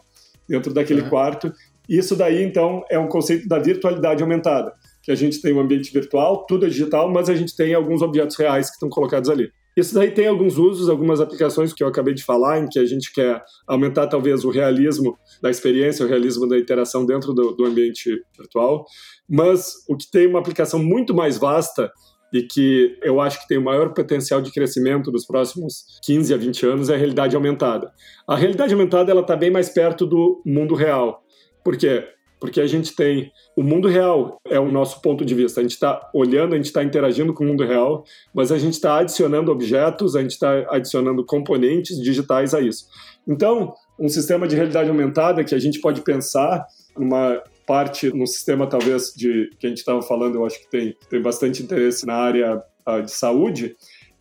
[0.50, 1.10] dentro daquele uhum.
[1.10, 1.54] quarto.
[1.88, 4.74] Isso daí, então, é um conceito da virtualidade aumentada,
[5.08, 8.02] que a gente tem um ambiente virtual, tudo é digital, mas a gente tem alguns
[8.02, 9.50] objetos reais que estão colocados ali.
[9.78, 12.84] Isso daí tem alguns usos, algumas aplicações que eu acabei de falar, em que a
[12.84, 17.64] gente quer aumentar talvez o realismo da experiência, o realismo da interação dentro do, do
[17.64, 18.86] ambiente virtual.
[19.30, 21.90] Mas o que tem uma aplicação muito mais vasta
[22.34, 26.38] e que eu acho que tem o maior potencial de crescimento nos próximos 15 a
[26.38, 27.94] 20 anos é a realidade aumentada.
[28.28, 31.24] A realidade aumentada ela está bem mais perto do mundo real.
[31.64, 32.04] Por quê?
[32.40, 35.60] Porque a gente tem o mundo real é o nosso ponto de vista.
[35.60, 38.74] A gente está olhando, a gente está interagindo com o mundo real, mas a gente
[38.74, 42.86] está adicionando objetos, a gente está adicionando componentes digitais a isso.
[43.28, 48.68] Então, um sistema de realidade aumentada que a gente pode pensar numa parte, no sistema
[48.68, 52.14] talvez de que a gente estava falando, eu acho que tem, tem bastante interesse na
[52.14, 53.76] área uh, de saúde,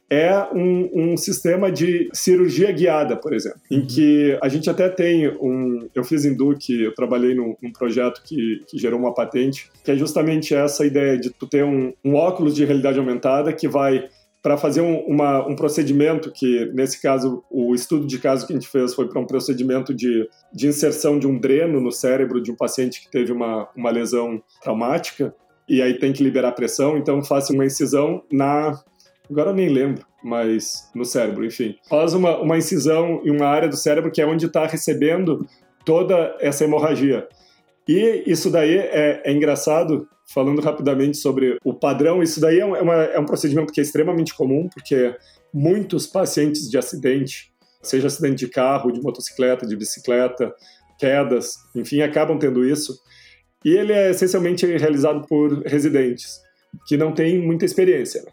[0.08, 3.86] é um, um, sistema de cirurgia guiada, por exemplo, em uhum.
[3.86, 5.88] que a gente até tem um.
[5.94, 9.90] Eu fiz em Duke, eu trabalhei num, num projeto que, que, gerou uma patente, que
[9.90, 14.08] é justamente essa ideia de tu ter um, um óculos de realidade aumentada que vai
[14.46, 18.56] para fazer um, uma, um procedimento que, nesse caso, o estudo de caso que a
[18.56, 22.52] gente fez foi para um procedimento de, de inserção de um dreno no cérebro de
[22.52, 25.34] um paciente que teve uma, uma lesão traumática,
[25.68, 28.80] e aí tem que liberar pressão, então faça uma incisão na
[29.30, 31.76] agora nem lembro, mas no cérebro, enfim.
[31.88, 35.46] Faz uma, uma incisão em uma área do cérebro que é onde está recebendo
[35.84, 37.28] toda essa hemorragia.
[37.88, 42.94] E isso daí é, é, engraçado, falando rapidamente sobre o padrão, isso daí é, uma,
[42.94, 45.14] é um procedimento que é extremamente comum, porque
[45.54, 50.52] muitos pacientes de acidente, seja acidente de carro, de motocicleta, de bicicleta,
[50.98, 52.98] quedas, enfim, acabam tendo isso.
[53.64, 56.40] E ele é essencialmente realizado por residentes
[56.86, 58.22] que não têm muita experiência.
[58.22, 58.30] Né?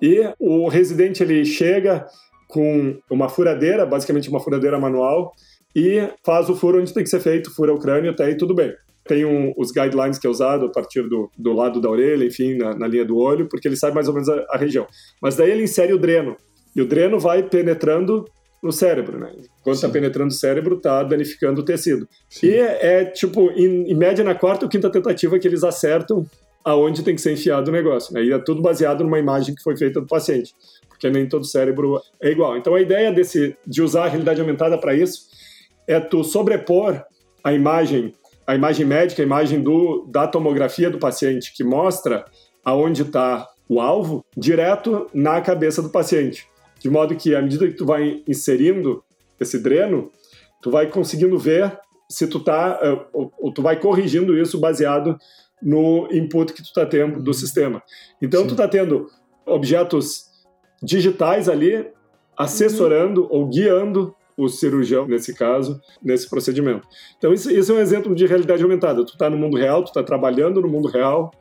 [0.00, 2.06] E o residente ele chega
[2.48, 5.32] com uma furadeira, basicamente uma furadeira manual,
[5.74, 8.54] e faz o furo onde tem que ser feito, fura o crânio, até aí tudo
[8.54, 8.72] bem.
[9.04, 12.56] Tem um, os guidelines que é usado a partir do, do lado da orelha, enfim,
[12.56, 14.86] na, na linha do olho, porque ele sabe mais ou menos a, a região.
[15.20, 16.36] Mas daí ele insere o dreno,
[16.74, 18.24] e o dreno vai penetrando
[18.62, 19.32] no cérebro, né?
[19.62, 22.08] Quando está penetrando o cérebro, está danificando o tecido.
[22.28, 22.48] Sim.
[22.48, 26.26] E é, tipo, em, em, média, na quarta ou quinta tentativa que eles acertam
[26.64, 28.24] aonde tem que ser enfiado o negócio, né?
[28.24, 30.54] E é tudo baseado numa imagem que foi feita do paciente,
[30.88, 32.56] porque nem todo cérebro é igual.
[32.56, 35.28] Então a ideia desse, de usar a realidade aumentada para isso
[35.86, 37.02] é tu sobrepor
[37.42, 38.12] a imagem,
[38.46, 42.24] a imagem médica, a imagem do, da tomografia do paciente, que mostra
[42.64, 46.46] aonde está o alvo, direto na cabeça do paciente.
[46.78, 49.02] De modo que, à medida que tu vai inserindo
[49.38, 50.10] esse dreno,
[50.62, 51.78] tu vai conseguindo ver
[52.10, 55.18] se tu tá, eh, ou, ou tu vai corrigindo isso baseado
[55.62, 57.82] no input que tu tá tendo do sistema.
[58.20, 58.48] Então, Sim.
[58.48, 59.06] tu tá tendo
[59.46, 60.26] objetos
[60.82, 61.86] digitais ali
[62.36, 63.28] assessorando uhum.
[63.30, 66.86] ou guiando o cirurgião, nesse caso, nesse procedimento.
[67.18, 69.04] Então, isso, isso é um exemplo de realidade aumentada.
[69.04, 71.32] Tu está no mundo real, tu está trabalhando no mundo real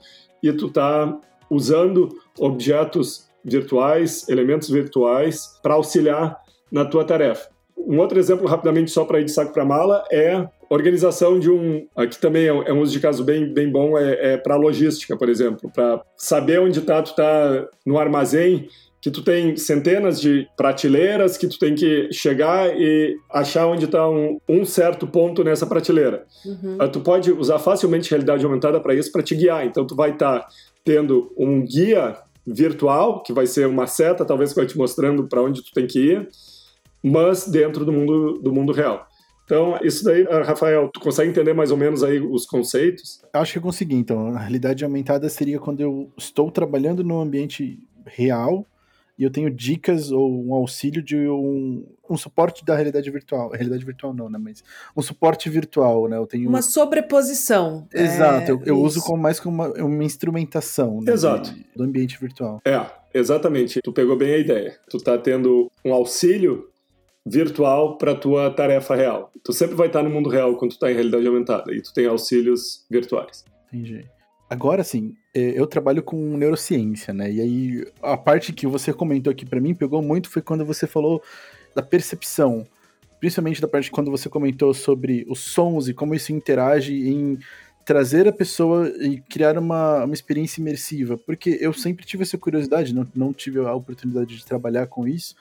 [0.42, 6.38] e tu está usando objetos virtuais, elementos virtuais, para auxiliar
[6.72, 7.50] na tua tarefa.
[7.78, 11.88] Um outro exemplo, rapidamente, só para ir de saco para mala, é organização de um.
[11.96, 14.56] Aqui também é um, é um uso de caso bem, bem bom, é, é para
[14.56, 18.68] logística, por exemplo, para saber onde está, tu está no armazém,
[19.00, 24.10] que tu tem centenas de prateleiras, que tu tem que chegar e achar onde está
[24.10, 26.26] um, um, certo ponto nessa prateleira.
[26.46, 26.78] Uhum.
[26.92, 29.66] Tu pode usar facilmente realidade aumentada para isso, para te guiar.
[29.66, 30.48] Então, tu vai estar tá
[30.84, 35.42] tendo um guia virtual, que vai ser uma seta, talvez que vai te mostrando para
[35.42, 36.30] onde tu tem que ir,
[37.04, 39.08] mas dentro do mundo, do mundo real.
[39.46, 43.22] Então, isso daí, ah, Rafael, tu consegue entender mais ou menos aí os conceitos?
[43.32, 44.36] Acho que eu consegui, então.
[44.36, 48.66] A realidade aumentada seria quando eu estou trabalhando no ambiente real
[49.18, 53.50] e eu tenho dicas ou um auxílio de um, um suporte da realidade virtual.
[53.50, 54.38] Realidade virtual não, né?
[54.38, 54.64] Mas
[54.96, 56.18] um suporte virtual, né?
[56.18, 57.88] Eu tenho uma sobreposição.
[57.92, 58.52] Exato.
[58.52, 61.02] É, eu, eu uso como mais como uma, uma instrumentação.
[61.02, 61.56] Né, Exato.
[61.76, 62.62] Do ambiente virtual.
[62.64, 63.82] É, exatamente.
[63.82, 64.78] Tu pegou bem a ideia.
[64.90, 66.70] Tu tá tendo um auxílio
[67.28, 69.32] virtual para tua tarefa real.
[69.44, 71.94] Tu sempre vai estar no mundo real quando tu tá em realidade aumentada e tu
[71.94, 73.44] tem auxílios virtuais.
[73.68, 74.06] Entendi.
[74.50, 77.30] Agora, sim, é, eu trabalho com neurociência, né?
[77.30, 80.88] E aí a parte que você comentou aqui para mim pegou muito foi quando você
[80.88, 81.22] falou
[81.76, 82.66] da percepção,
[83.20, 87.38] principalmente da parte quando você comentou sobre os sons e como isso interage em
[87.84, 92.94] trazer a pessoa e criar uma, uma experiência imersiva, porque eu sempre tive essa curiosidade,
[92.94, 95.36] não, não tive a oportunidade de trabalhar com isso.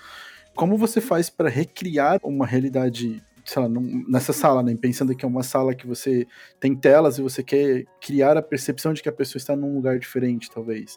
[0.56, 3.68] Como você faz para recriar uma realidade sei lá,
[4.08, 4.76] nessa sala, né?
[4.78, 6.26] Pensando que é uma sala que você
[6.58, 9.98] tem telas e você quer criar a percepção de que a pessoa está num lugar
[9.98, 10.96] diferente, talvez.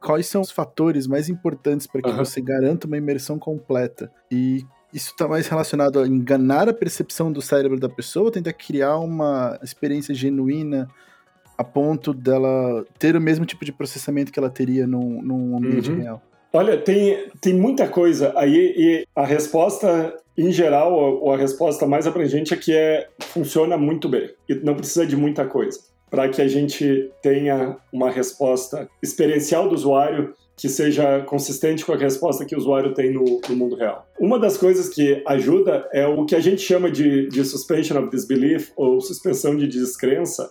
[0.00, 2.16] Quais são os fatores mais importantes para que uhum.
[2.16, 4.10] você garanta uma imersão completa?
[4.30, 8.98] E isso está mais relacionado a enganar a percepção do cérebro da pessoa, tentar criar
[8.98, 10.88] uma experiência genuína
[11.56, 15.90] a ponto dela ter o mesmo tipo de processamento que ela teria num, num ambiente
[15.90, 15.98] uhum.
[15.98, 16.22] real?
[16.56, 22.06] Olha, tem, tem muita coisa aí e a resposta em geral, ou a resposta mais
[22.06, 25.78] abrangente é que é, funciona muito bem e não precisa de muita coisa
[26.10, 31.98] para que a gente tenha uma resposta experiencial do usuário que seja consistente com a
[31.98, 34.06] resposta que o usuário tem no, no, mundo real.
[34.18, 38.08] Uma das coisas que ajuda é o que a gente chama de, de suspension of
[38.08, 40.50] disbelief ou suspensão de descrença,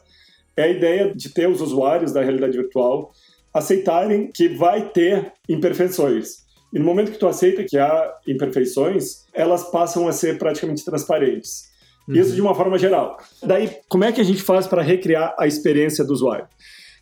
[0.56, 3.12] é a ideia de ter os usuários da realidade virtual
[3.56, 6.44] aceitarem que vai ter imperfeições.
[6.74, 11.70] E no momento que tu aceita que há imperfeições, elas passam a ser praticamente transparentes.
[12.06, 12.15] Uhum.
[12.15, 13.18] Isso de uma forma geral.
[13.41, 16.46] Daí, como é que a gente faz para recriar a experiência do usuário?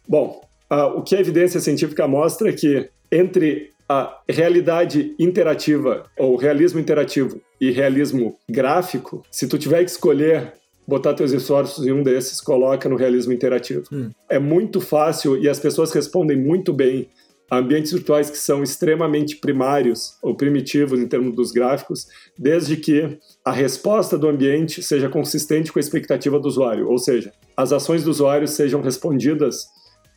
[0.07, 6.35] Bom, uh, o que a evidência científica mostra é que entre a realidade interativa ou
[6.35, 10.53] realismo interativo e realismo gráfico, se tu tiver que escolher
[10.87, 13.83] botar teus esforços em um desses, coloca no realismo interativo.
[13.91, 14.11] Hum.
[14.29, 17.09] É muito fácil e as pessoas respondem muito bem
[17.51, 23.51] ambientes virtuais que são extremamente primários ou primitivos em termos dos gráficos, desde que a
[23.51, 28.09] resposta do ambiente seja consistente com a expectativa do usuário, ou seja, as ações do
[28.09, 29.67] usuário sejam respondidas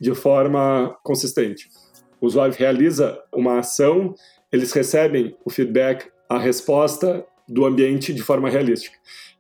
[0.01, 1.69] de forma consistente.
[2.21, 4.15] O usuário realiza uma ação,
[4.51, 8.97] eles recebem o feedback, a resposta do ambiente de forma realística.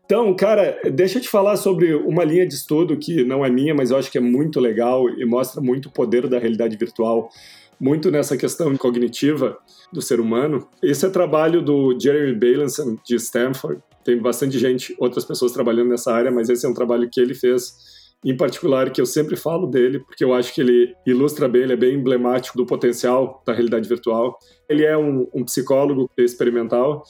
[0.07, 3.75] Então, cara, deixa eu te falar sobre uma linha de estudo que não é minha,
[3.75, 7.29] mas eu acho que é muito legal e mostra muito o poder da realidade virtual
[7.81, 9.59] muito nessa questão cognitiva
[9.93, 10.69] do ser humano.
[10.83, 13.83] Esse é trabalho do Jeremy Bailenson, de Stanford.
[14.05, 17.35] Tem bastante gente, outras pessoas trabalhando nessa área, mas esse é um trabalho que ele
[17.35, 17.75] fez
[18.25, 21.75] em particular, que eu sempre falo dele, porque eu acho que ele ilustra bem, ele
[21.75, 24.39] é bem emblemático do potencial da realidade virtual.
[24.69, 27.03] Ele é um, um psicólogo experimental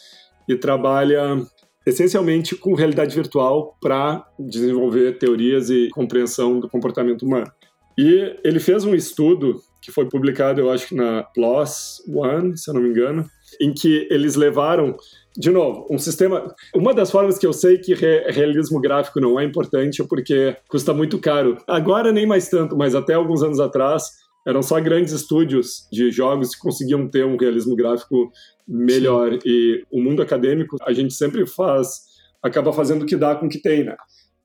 [0.48, 1.42] e trabalha
[1.86, 7.50] essencialmente com realidade virtual para desenvolver teorias e compreensão do comportamento humano.
[7.96, 12.68] E ele fez um estudo que foi publicado, eu acho que na PLOS One, se
[12.68, 13.24] eu não me engano,
[13.60, 14.96] em que eles levaram,
[15.36, 16.52] de novo, um sistema.
[16.74, 20.56] Uma das formas que eu sei que re realismo gráfico não é importante é porque
[20.68, 21.56] custa muito caro.
[21.68, 24.10] Agora nem mais tanto, mas até alguns anos atrás
[24.46, 28.30] eram só grandes estúdios de jogos que conseguiam ter um realismo gráfico
[28.66, 29.32] melhor.
[29.32, 29.40] Sim.
[29.44, 32.02] E o mundo acadêmico, a gente sempre faz,
[32.42, 33.96] acaba fazendo o que dá com o que tem, né?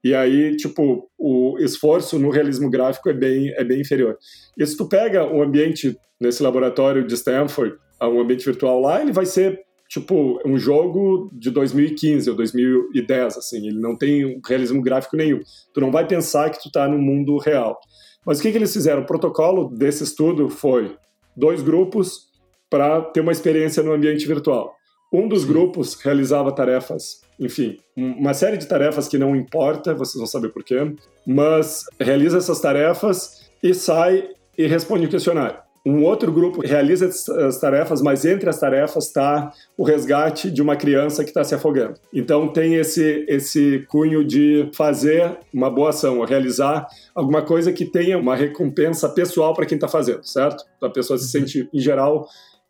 [0.03, 4.17] E aí, tipo, o esforço no realismo gráfico é bem, é bem inferior.
[4.57, 9.11] E se tu pega o ambiente nesse laboratório de Stanford, um ambiente virtual lá, ele
[9.11, 15.15] vai ser tipo um jogo de 2015 ou 2010, assim, ele não tem realismo gráfico
[15.15, 15.41] nenhum.
[15.73, 17.77] Tu não vai pensar que tu tá no mundo real.
[18.25, 19.01] Mas o que, que eles fizeram?
[19.01, 20.95] O protocolo desse estudo foi
[21.35, 22.29] dois grupos
[22.69, 24.73] para ter uma experiência no ambiente virtual.
[25.11, 25.49] Um dos Sim.
[25.49, 30.63] grupos realizava tarefas, enfim, uma série de tarefas que não importa, vocês vão saber por
[30.63, 35.59] quê, mas realiza essas tarefas e sai e responde o questionário.
[35.83, 40.75] Um outro grupo realiza as tarefas, mas entre as tarefas está o resgate de uma
[40.75, 41.95] criança que está se afogando.
[42.13, 47.85] Então tem esse, esse cunho de fazer uma boa ação, ou realizar alguma coisa que
[47.85, 50.63] tenha uma recompensa pessoal para quem está fazendo, certo?
[50.79, 51.45] A pessoa se uhum.
[51.45, 52.27] sente, em geral,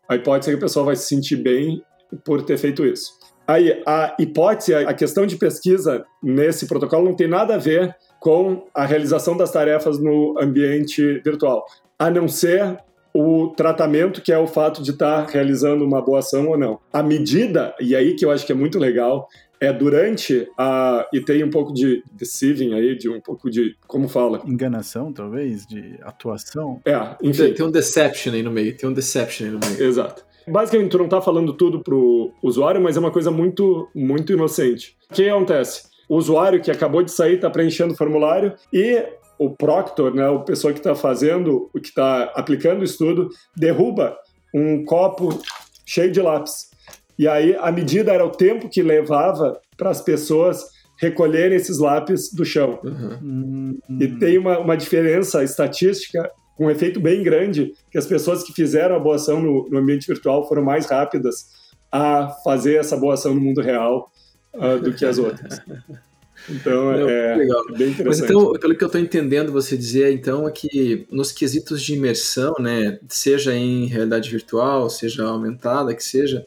[0.08, 1.82] a hipótese é que a pessoa vai se sentir bem
[2.24, 3.12] por ter feito isso.
[3.46, 8.64] Aí, a hipótese, a questão de pesquisa nesse protocolo não tem nada a ver com
[8.72, 11.66] a realização das tarefas no ambiente virtual,
[11.98, 12.78] a não ser
[13.14, 16.80] o tratamento, que é o fato de estar tá realizando uma boa ação ou não.
[16.92, 19.28] A medida, e aí que eu acho que é muito legal,
[19.60, 21.06] é durante a.
[21.12, 23.76] E tem um pouco de deceiving aí, de um pouco de.
[23.86, 24.42] Como fala?
[24.44, 25.64] Enganação, talvez?
[25.64, 26.80] De atuação?
[26.84, 27.52] É, enfim.
[27.52, 29.84] Tem um deception aí no meio, tem um deception aí no meio.
[29.84, 30.24] Exato.
[30.48, 34.96] Basicamente, tu não tá falando tudo pro usuário, mas é uma coisa muito, muito inocente.
[35.08, 35.84] O que acontece?
[36.08, 39.04] O usuário que acabou de sair tá preenchendo o formulário e
[39.38, 44.16] o proctor, né, o pessoa que está fazendo, o que está aplicando o estudo, derruba
[44.54, 45.40] um copo
[45.86, 46.70] cheio de lápis.
[47.18, 50.64] E aí a medida era o tempo que levava para as pessoas
[50.98, 52.78] recolherem esses lápis do chão.
[52.84, 53.78] Uhum.
[54.00, 58.52] E tem uma, uma diferença estatística com um efeito bem grande, que as pessoas que
[58.52, 61.46] fizeram a boa ação no, no ambiente virtual foram mais rápidas
[61.90, 64.10] a fazer essa boa ação no mundo real
[64.54, 65.60] uh, do que as outras.
[66.48, 67.64] Então é, legal.
[67.76, 68.04] bem interessante.
[68.04, 71.94] Mas então, pelo que eu estou entendendo você dizer, então, é que nos quesitos de
[71.94, 76.46] imersão, né, seja em realidade virtual, seja aumentada, que seja,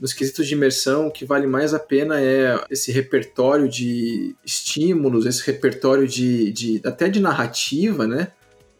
[0.00, 5.26] nos quesitos de imersão, o que vale mais a pena é esse repertório de estímulos,
[5.26, 8.28] esse repertório de, de até de narrativa, né?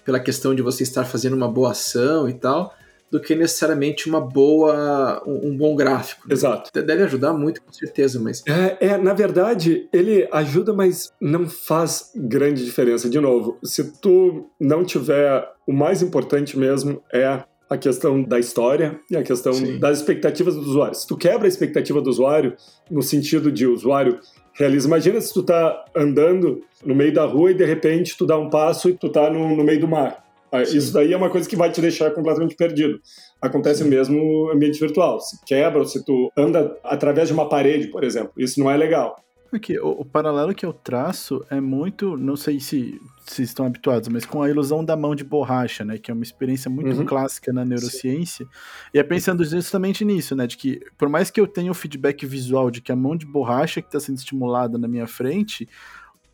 [0.05, 2.75] Pela questão de você estar fazendo uma boa ação e tal,
[3.11, 6.29] do que necessariamente uma boa, um, um bom gráfico.
[6.29, 6.35] Né?
[6.35, 6.71] Exato.
[6.73, 8.43] Deve ajudar muito, com certeza, mas.
[8.47, 13.09] É, é, na verdade, ele ajuda, mas não faz grande diferença.
[13.09, 15.49] De novo, se tu não tiver.
[15.67, 19.79] O mais importante mesmo é a questão da história e a questão Sim.
[19.79, 20.95] das expectativas do usuário.
[20.97, 22.57] Se tu quebra a expectativa do usuário,
[22.91, 24.19] no sentido de o usuário
[24.55, 24.89] realiza.
[24.89, 28.51] Imagina se tu tá andando no meio da rua e de repente tu dá um
[28.51, 30.25] passo e tu tá no, no meio do mar.
[30.65, 30.77] Sim.
[30.77, 33.01] Isso daí é uma coisa que vai te deixar completamente perdido.
[33.41, 33.89] Acontece Sim.
[33.89, 35.21] mesmo no ambiente virtual.
[35.21, 38.33] Se quebra ou se tu anda através de uma parede, por exemplo.
[38.37, 39.17] Isso não é legal.
[39.53, 44.09] Aqui, o, o, paralelo que eu traço é muito, não sei se, se estão habituados,
[44.09, 45.99] mas com a ilusão da mão de borracha, né?
[45.99, 47.05] Que é uma experiência muito uhum.
[47.05, 48.47] clássica na neurociência.
[48.47, 48.51] Sim.
[48.95, 50.47] E é pensando justamente nisso, né?
[50.47, 53.27] De que, por mais que eu tenha o feedback visual de que a mão de
[53.27, 55.69] borracha que está sendo estimulada na minha frente,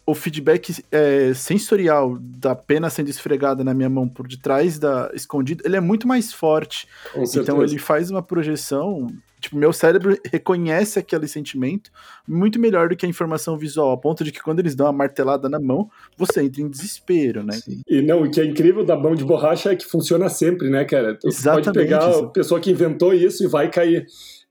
[0.06, 5.62] o feedback é, sensorial da pena sendo esfregada na minha mão por detrás da escondida,
[5.66, 6.86] ele é muito mais forte.
[7.34, 11.90] então ele faz uma projeção Tipo, meu cérebro reconhece aquele sentimento
[12.26, 14.92] muito melhor do que a informação visual, a ponto de que quando eles dão uma
[14.92, 17.52] martelada na mão, você entra em desespero, né?
[17.52, 17.82] Sim.
[17.86, 20.84] E não, o que é incrível da mão de borracha é que funciona sempre, né,
[20.84, 21.18] cara?
[21.20, 21.64] Você Exatamente.
[21.66, 24.06] pode pegar a pessoa que inventou isso e vai cair.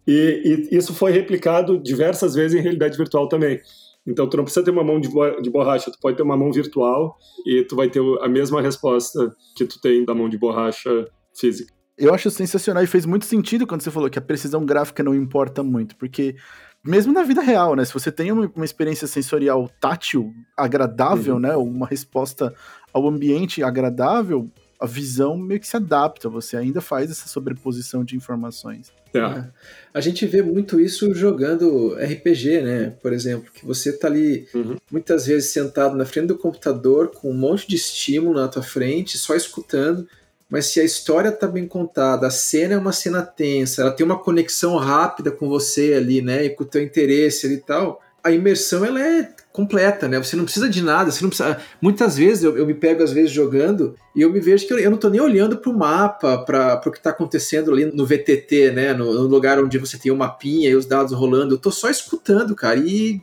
[0.08, 3.60] E, e, isso foi replicado diversas vezes em realidade virtual também.
[4.08, 5.10] Então, tu não precisa ter uma mão de,
[5.42, 9.36] de borracha, tu pode ter uma mão virtual e tu vai ter a mesma resposta
[9.56, 13.66] que tu tem da mão de borracha física eu acho sensacional e fez muito sentido
[13.66, 16.36] quando você falou que a precisão gráfica não importa muito, porque
[16.84, 17.86] mesmo na vida real, né?
[17.86, 21.40] Se você tem uma, uma experiência sensorial tátil agradável, uhum.
[21.40, 21.56] né?
[21.56, 22.54] Uma resposta
[22.94, 24.50] ao ambiente agradável,
[24.80, 28.92] a visão meio que se adapta, você ainda faz essa sobreposição de informações.
[29.14, 29.20] É.
[29.20, 29.46] é.
[29.94, 32.94] A gente vê muito isso jogando RPG, né?
[33.02, 34.76] Por exemplo, que você tá ali uhum.
[34.92, 39.18] muitas vezes sentado na frente do computador com um monte de estímulo na tua frente,
[39.18, 40.08] só escutando.
[40.50, 44.06] Mas se a história tá bem contada, a cena é uma cena tensa, ela tem
[44.06, 46.46] uma conexão rápida com você ali, né?
[46.46, 50.18] E com o teu interesse ali e tal, a imersão ela é completa, né?
[50.18, 51.60] Você não precisa de nada, você não precisa.
[51.80, 54.80] Muitas vezes eu, eu me pego às vezes jogando e eu me vejo que eu,
[54.80, 58.04] eu não estou nem olhando para o mapa, para o que está acontecendo ali no
[58.04, 58.94] VTT, né?
[58.94, 61.54] No, no, lugar onde você tem o mapinha e os dados rolando.
[61.54, 63.22] Eu estou só escutando, cara, e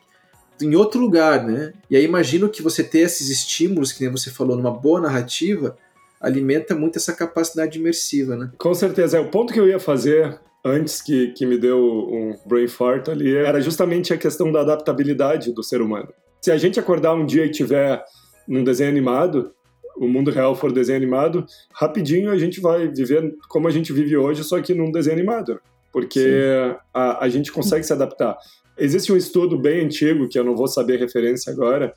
[0.61, 1.73] em outro lugar, né?
[1.91, 5.77] E aí imagino que você ter esses estímulos, que nem você falou, numa boa narrativa,
[6.21, 8.53] alimenta muito essa capacidade imersiva, né?
[8.57, 9.17] Com certeza.
[9.17, 13.09] É o ponto que eu ia fazer antes que, que me deu um brain fart
[13.09, 16.09] ali era justamente a questão da adaptabilidade do ser humano.
[16.41, 18.03] Se a gente acordar um dia e tiver
[18.47, 19.53] num desenho animado,
[19.97, 24.17] o mundo real for desenho animado, rapidinho a gente vai viver como a gente vive
[24.17, 25.61] hoje, só que num desenho animado.
[25.93, 26.51] Porque
[26.95, 28.37] a, a gente consegue se adaptar.
[28.79, 31.93] Existe um estudo bem antigo, que eu não vou saber referência agora,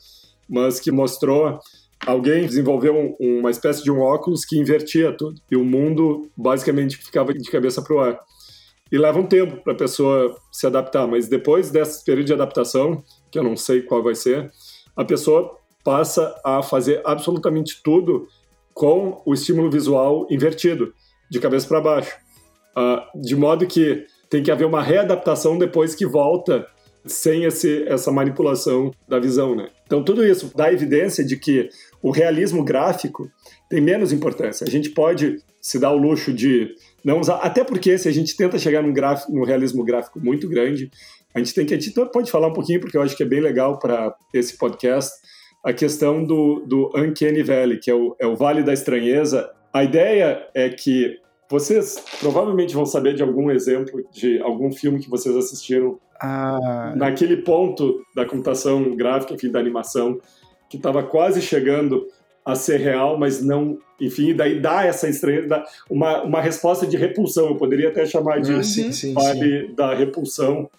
[0.49, 1.59] mas que mostrou
[2.05, 5.39] alguém desenvolveu um, uma espécie de um óculos que invertia tudo.
[5.49, 8.19] E o mundo basicamente ficava de cabeça para o ar.
[8.91, 13.03] E leva um tempo para a pessoa se adaptar, mas depois desse período de adaptação,
[13.31, 14.51] que eu não sei qual vai ser,
[14.95, 18.27] a pessoa passa a fazer absolutamente tudo
[18.73, 20.93] com o estímulo visual invertido,
[21.31, 22.15] de cabeça para baixo.
[22.77, 26.67] Uh, de modo que tem que haver uma readaptação depois que volta
[27.05, 29.55] sem esse, essa manipulação da visão.
[29.55, 29.69] Né?
[29.85, 31.69] Então, tudo isso dá evidência de que
[32.01, 33.29] o realismo gráfico
[33.69, 34.65] tem menos importância.
[34.67, 36.75] A gente pode se dar o luxo de
[37.05, 40.49] não usar, até porque se a gente tenta chegar num, gráfico, num realismo gráfico muito
[40.49, 40.89] grande,
[41.35, 41.75] a gente tem que.
[41.75, 44.57] A gente pode falar um pouquinho, porque eu acho que é bem legal para esse
[44.57, 45.11] podcast,
[45.63, 49.47] a questão do, do Uncanny Valley, que é o, é o Vale da Estranheza.
[49.71, 55.09] A ideia é que vocês provavelmente vão saber de algum exemplo de algum filme que
[55.09, 56.93] vocês assistiram ah.
[56.95, 60.19] naquele ponto da computação gráfica, enfim, da animação,
[60.67, 62.07] que estava quase chegando
[62.45, 67.47] a ser real, mas não, enfim, daí dá essa estranheza, uma, uma resposta de repulsão,
[67.47, 69.73] eu poderia até chamar de ah, sim, sim, sim.
[69.75, 70.69] da repulsão,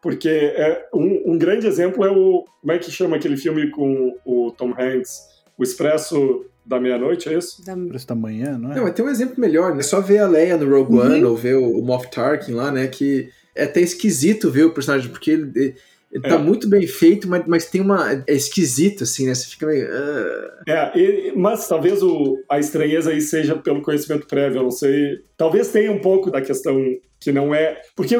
[0.00, 4.16] porque é, um, um, grande exemplo é o, como é que chama aquele filme com
[4.24, 5.26] o Tom Hanks,
[5.58, 7.64] O Expresso da Meia-Noite, é isso?
[7.64, 7.72] Da...
[7.76, 8.76] Expresso da Manhã, não é?
[8.76, 9.80] Não, mas tem um exemplo melhor, né?
[9.80, 11.00] É só ver a Leia no Rogue uhum.
[11.00, 14.72] One, ou ver o, o Moff Tarkin lá, né, que é até esquisito ver o
[14.72, 15.74] personagem, porque ele, ele
[16.22, 16.38] tá é.
[16.38, 18.24] muito bem feito, mas, mas tem uma.
[18.26, 19.34] É esquisito, assim, né?
[19.34, 19.86] Você fica meio.
[19.86, 20.70] Uh...
[20.70, 25.20] É, mas talvez o, a estranheza aí seja pelo conhecimento prévio, eu não sei.
[25.36, 26.82] Talvez tenha um pouco da questão
[27.20, 27.80] que não é.
[27.94, 28.16] Porque,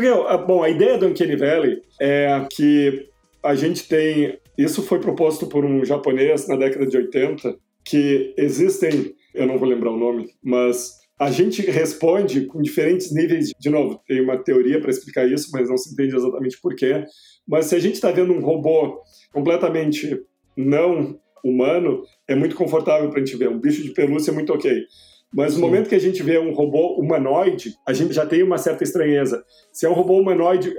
[0.47, 3.09] bom, a ideia do Uncanny Valley é que
[3.43, 4.39] a gente tem.
[4.57, 9.15] Isso foi proposto por um japonês na década de 80, que existem.
[9.35, 13.51] Eu não vou lembrar o nome, mas a gente responde com diferentes níveis.
[13.59, 17.05] De novo, tem uma teoria para explicar isso, mas não se entende exatamente por quê.
[17.49, 20.21] Mas se a gente está vendo um robô completamente
[20.57, 23.49] não humano, é muito confortável para a gente ver.
[23.49, 24.85] Um bicho de pelúcia é muito ok.
[25.33, 28.57] Mas no momento que a gente vê um robô humanoide, a gente já tem uma
[28.57, 29.45] certa estranheza.
[29.71, 30.75] Se é um robô humanoide,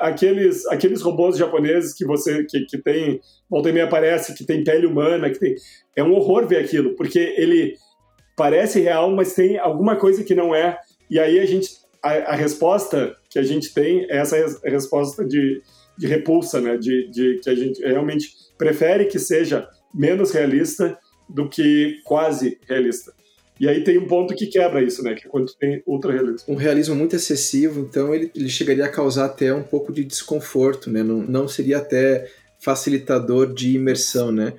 [0.00, 4.62] aqueles, aqueles robôs japoneses que você que, que tem, volta e meia aparece, que tem
[4.62, 5.54] pele humana, que tem,
[5.96, 7.74] é um horror ver aquilo, porque ele
[8.36, 10.78] parece real, mas tem alguma coisa que não é.
[11.10, 11.70] E aí a gente
[12.04, 15.62] a, a resposta que a gente tem é essa resposta de,
[15.96, 16.76] de repulsa, né?
[16.76, 18.28] De, de que a gente realmente
[18.58, 20.98] prefere que seja menos realista
[21.28, 23.14] do que quase realista.
[23.58, 25.14] E aí tem um ponto que quebra isso, né?
[25.14, 26.52] Que é quando tem ultra realismo.
[26.52, 30.90] Um realismo muito excessivo, então ele, ele chegaria a causar até um pouco de desconforto,
[30.90, 31.02] né?
[31.02, 34.52] Não, não seria até facilitador de imersão, né?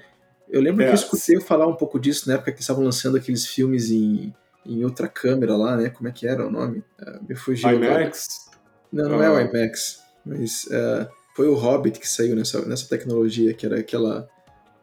[0.50, 0.86] Eu lembro é.
[0.88, 4.34] que eu escutei falar um pouco disso na época que estavam lançando aqueles filmes em,
[4.66, 5.90] em outra câmera lá, né?
[5.90, 6.84] Como é que era o nome?
[7.00, 7.70] Uh, me fugiu.
[7.72, 8.50] IMAX?
[8.92, 9.26] Não, não ah.
[9.26, 13.80] é o IMAX, mas uh, foi o Hobbit que saiu nessa, nessa tecnologia, que era
[13.80, 14.28] aquela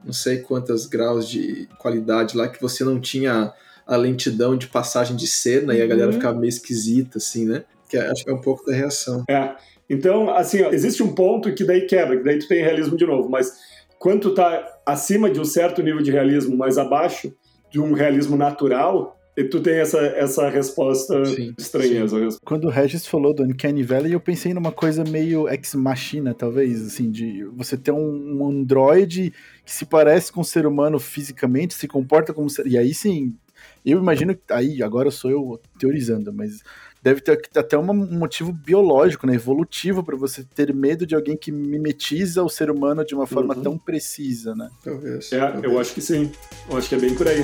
[0.05, 3.53] não sei quantos graus de qualidade lá que você não tinha
[3.87, 6.15] a lentidão de passagem de cena e a galera uhum.
[6.15, 7.65] ficava meio esquisita, assim, né?
[7.89, 9.25] Que é, acho que é um pouco da reação.
[9.29, 9.55] É.
[9.89, 13.05] Então, assim, ó, existe um ponto que daí quebra, que daí tu tem realismo de
[13.05, 13.53] novo, mas
[13.99, 17.35] quando tu tá acima de um certo nível de realismo, mas abaixo
[17.71, 22.31] de um realismo natural, e tu tem essa, essa resposta sim, estranheza.
[22.31, 22.39] Sim.
[22.45, 27.11] Quando o Regis falou do Uncanny Valley, eu pensei numa coisa meio ex-machina, talvez, assim,
[27.11, 29.33] de você ter um, um androide
[29.65, 32.67] que se parece com um ser humano fisicamente, se comporta como ser...
[32.67, 33.35] E aí sim,
[33.85, 34.41] eu imagino que.
[34.51, 36.63] Aí, agora sou eu teorizando, mas
[37.03, 41.51] deve ter até um motivo biológico, né, evolutivo, para você ter medo de alguém que
[41.51, 43.63] mimetiza o ser humano de uma forma uhum.
[43.63, 44.71] tão precisa, né?
[44.85, 45.33] Talvez.
[45.33, 45.65] É, talvez.
[45.65, 46.31] eu acho que sim.
[46.71, 47.43] Eu acho que é bem por aí.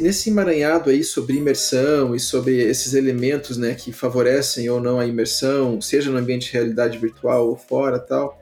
[0.00, 5.04] Nesse emaranhado aí sobre imersão e sobre esses elementos né, que favorecem ou não a
[5.04, 8.40] imersão, seja no ambiente de realidade virtual ou fora tal,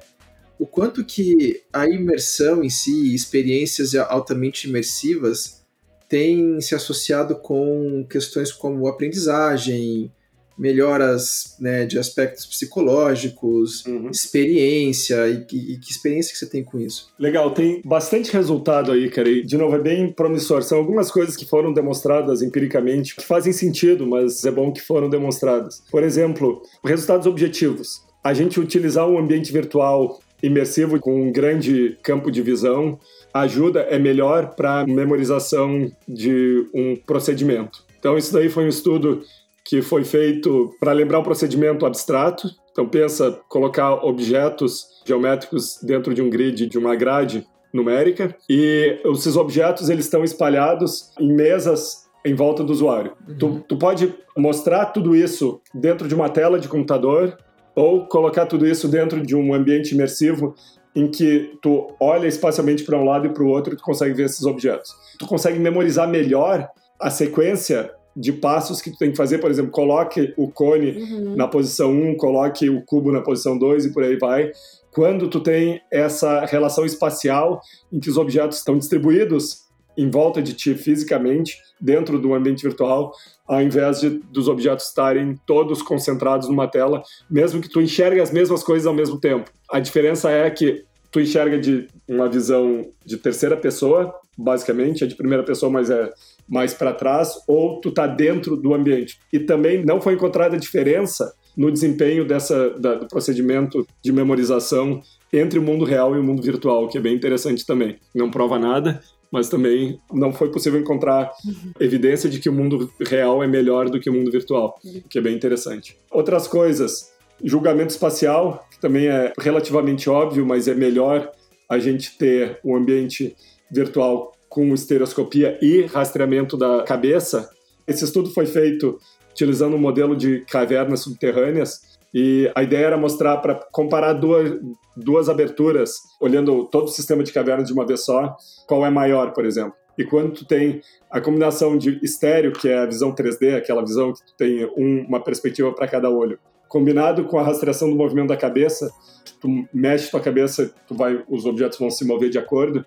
[0.58, 5.64] o quanto que a imersão em si, experiências altamente imersivas,
[6.06, 10.12] tem se associado com questões como aprendizagem,
[10.58, 14.10] melhoras né, de aspectos psicológicos, uhum.
[14.10, 17.12] experiência, e, e, que experiência que você tem com isso?
[17.18, 20.62] Legal, tem bastante resultado aí, cara, e de novo é bem promissor.
[20.62, 25.08] São algumas coisas que foram demonstradas empiricamente, que fazem sentido, mas é bom que foram
[25.08, 25.82] demonstradas.
[25.90, 28.04] Por exemplo, resultados objetivos.
[28.24, 32.98] A gente utilizar um ambiente virtual imersivo com um grande campo de visão
[33.32, 37.84] ajuda, é melhor para memorização de um procedimento.
[37.98, 39.22] Então, isso daí foi um estudo
[39.68, 42.48] que foi feito para lembrar um procedimento abstrato.
[42.70, 49.36] Então pensa colocar objetos geométricos dentro de um grid, de uma grade numérica, e esses
[49.36, 53.12] objetos eles estão espalhados em mesas em volta do usuário.
[53.28, 53.36] Uhum.
[53.36, 57.36] Tu, tu pode mostrar tudo isso dentro de uma tela de computador
[57.74, 60.54] ou colocar tudo isso dentro de um ambiente imersivo
[60.94, 64.14] em que tu olha espacialmente para um lado e para o outro e tu consegue
[64.14, 64.90] ver esses objetos.
[65.18, 69.70] Tu consegue memorizar melhor a sequência de passos que tu tem que fazer, por exemplo,
[69.70, 71.36] coloque o cone uhum.
[71.36, 74.50] na posição 1, coloque o cubo na posição 2 e por aí vai.
[74.90, 77.60] Quando tu tem essa relação espacial
[77.92, 79.66] em que os objetos estão distribuídos
[79.98, 83.12] em volta de ti fisicamente, dentro do ambiente virtual,
[83.46, 88.30] ao invés de dos objetos estarem todos concentrados numa tela, mesmo que tu enxergue as
[88.30, 89.50] mesmas coisas ao mesmo tempo.
[89.70, 95.14] A diferença é que tu enxerga de uma visão de terceira pessoa, basicamente, é de
[95.14, 96.12] primeira pessoa, mas é
[96.48, 99.18] mais para trás, ou tu tá dentro do ambiente.
[99.32, 105.00] E também não foi encontrada diferença no desempenho dessa, da, do procedimento de memorização
[105.32, 107.96] entre o mundo real e o mundo virtual, que é bem interessante também.
[108.14, 109.00] Não prova nada,
[109.32, 111.32] mas também não foi possível encontrar
[111.80, 114.78] evidência de que o mundo real é melhor do que o mundo virtual,
[115.08, 115.96] que é bem interessante.
[116.10, 121.30] Outras coisas, julgamento espacial, que também é relativamente óbvio, mas é melhor
[121.68, 123.34] a gente ter um ambiente
[123.70, 127.50] virtual com estereoscopia e rastreamento da cabeça.
[127.86, 128.98] Esse estudo foi feito
[129.30, 131.82] utilizando um modelo de cavernas subterrâneas
[132.14, 134.58] e a ideia era mostrar para comparar duas,
[134.96, 138.34] duas aberturas, olhando todo o sistema de cavernas de uma vez só,
[138.66, 139.74] qual é maior, por exemplo.
[139.98, 140.80] E quando tu tem
[141.10, 145.04] a combinação de estéreo, que é a visão 3D, aquela visão que tu tem um,
[145.06, 148.90] uma perspectiva para cada olho, combinado com a rastreação do movimento da cabeça,
[149.38, 152.78] tu mexe tua cabeça, tu vai, os objetos vão se mover de acordo.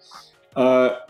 [0.57, 1.09] Uh,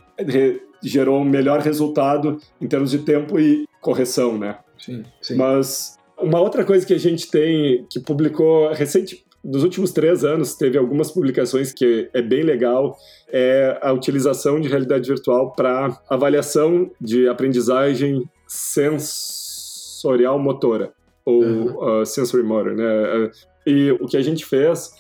[0.82, 4.58] gerou um melhor resultado em termos de tempo e correção, né?
[4.78, 5.36] Sim, sim.
[5.36, 10.56] Mas uma outra coisa que a gente tem, que publicou recente, nos últimos três anos,
[10.56, 12.98] teve algumas publicações que é bem legal,
[13.30, 20.92] é a utilização de realidade virtual para avaliação de aprendizagem sensorial motora,
[21.24, 22.02] ou uhum.
[22.02, 23.32] uh, sensory motor, né?
[23.66, 24.92] E o que a gente fez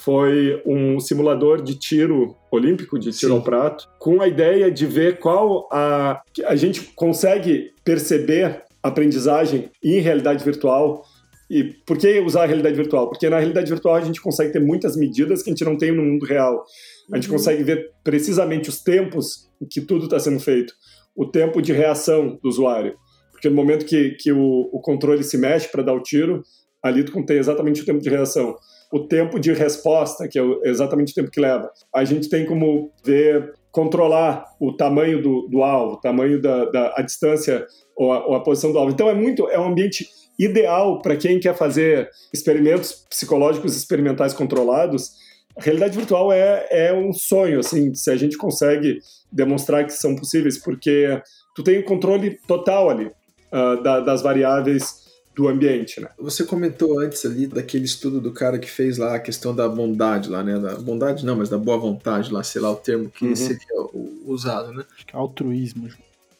[0.00, 3.38] foi um simulador de tiro olímpico, de tiro Sim.
[3.38, 6.22] ao prato, com a ideia de ver qual a.
[6.46, 11.02] A gente consegue perceber aprendizagem em realidade virtual.
[11.50, 13.08] E por que usar a realidade virtual?
[13.08, 15.90] Porque na realidade virtual a gente consegue ter muitas medidas que a gente não tem
[15.90, 16.64] no mundo real.
[17.12, 17.36] A gente uhum.
[17.36, 20.72] consegue ver precisamente os tempos em que tudo está sendo feito,
[21.14, 22.96] o tempo de reação do usuário.
[23.32, 26.42] Porque no momento que, que o, o controle se mexe para dar o tiro,
[26.82, 28.56] ali tu tem exatamente o tempo de reação
[28.92, 31.70] o tempo de resposta, que é exatamente o tempo que leva.
[31.94, 36.94] A gente tem como ver, controlar o tamanho do, do alvo, o tamanho da, da
[36.96, 38.92] a distância ou a, ou a posição do alvo.
[38.92, 45.12] Então é muito, é um ambiente ideal para quem quer fazer experimentos psicológicos experimentais controlados.
[45.56, 48.98] A realidade virtual é, é um sonho, assim, se a gente consegue
[49.30, 51.20] demonstrar que são possíveis, porque
[51.54, 54.99] tu tem o controle total ali uh, da, das variáveis
[55.34, 56.08] do ambiente, né?
[56.18, 60.28] Você comentou antes ali daquele estudo do cara que fez lá a questão da bondade
[60.28, 60.58] lá, né?
[60.58, 63.36] Da bondade não, mas da boa vontade lá, sei lá o termo que uhum.
[63.36, 63.86] seria
[64.26, 64.84] usado, né?
[64.94, 65.88] Acho que é altruísmo.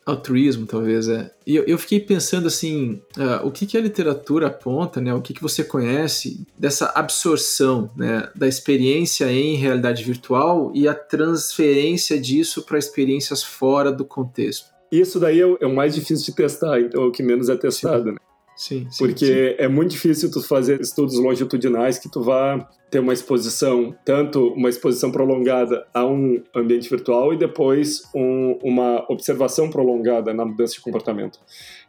[0.05, 1.31] Altruísmo, talvez, é.
[1.47, 5.15] E eu, eu fiquei pensando assim, uh, o que, que a literatura aponta, né?
[5.15, 8.29] O que, que você conhece dessa absorção, né?
[8.35, 14.69] Da experiência em realidade virtual e a transferência disso para experiências fora do contexto.
[14.91, 17.49] Isso daí é o, é o mais difícil de testar, então é o que menos
[17.49, 18.13] é testado, Sim.
[18.13, 18.17] né?
[18.61, 19.55] Sim, sim, Porque sim.
[19.57, 24.69] é muito difícil tu fazer estudos longitudinais que tu vá ter uma exposição, tanto uma
[24.69, 30.83] exposição prolongada a um ambiente virtual e depois um, uma observação prolongada na mudança de
[30.83, 31.39] comportamento.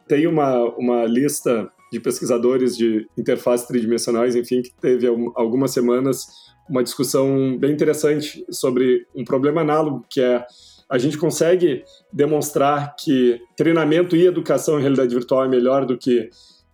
[0.08, 6.26] Tem uma, uma lista de pesquisadores de interfaces tridimensionais, enfim, que teve algumas semanas
[6.70, 10.42] uma discussão bem interessante sobre um problema análogo que é
[10.88, 16.28] a gente consegue demonstrar que treinamento e educação em realidade virtual é melhor do que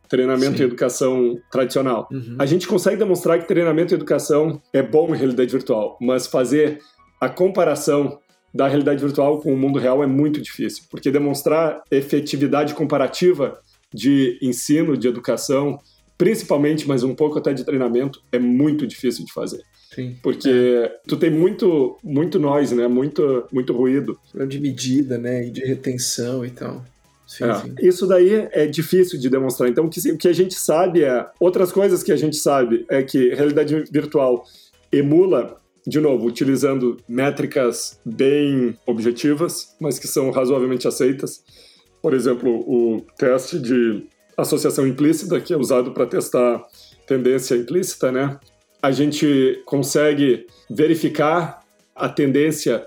[0.09, 0.63] treinamento Sim.
[0.63, 2.09] e educação tradicional.
[2.11, 2.37] Uhum.
[2.39, 6.79] A gente consegue demonstrar que treinamento e educação é bom em realidade virtual, mas fazer
[7.21, 8.19] a comparação
[8.55, 13.61] da realidade virtual com o mundo real é muito difícil, porque demonstrar efetividade comparativa
[13.93, 15.79] de ensino, de educação,
[16.17, 19.63] principalmente, mas um pouco até de treinamento, é muito difícil de fazer.
[19.95, 20.17] Sim.
[20.23, 21.01] Porque é.
[21.07, 22.87] tu tem muito, muito noise, né?
[22.87, 24.19] Muito, muito ruído.
[24.47, 25.47] De medida, né?
[25.47, 26.85] E de retenção e tal.
[27.29, 27.55] Sim, é.
[27.57, 27.75] sim.
[27.83, 29.69] Isso daí é difícil de demonstrar.
[29.69, 31.27] Então, o que, o que a gente sabe é.
[31.39, 34.45] Outras coisas que a gente sabe é que realidade virtual
[34.91, 41.43] emula de novo, utilizando métricas bem objetivas, mas que são razoavelmente aceitas.
[42.03, 44.07] Por exemplo, o teste de
[44.37, 46.63] associação implícita, que é usado para testar
[47.07, 48.39] tendência implícita, né?
[48.83, 51.65] A gente consegue verificar
[51.95, 52.87] a tendência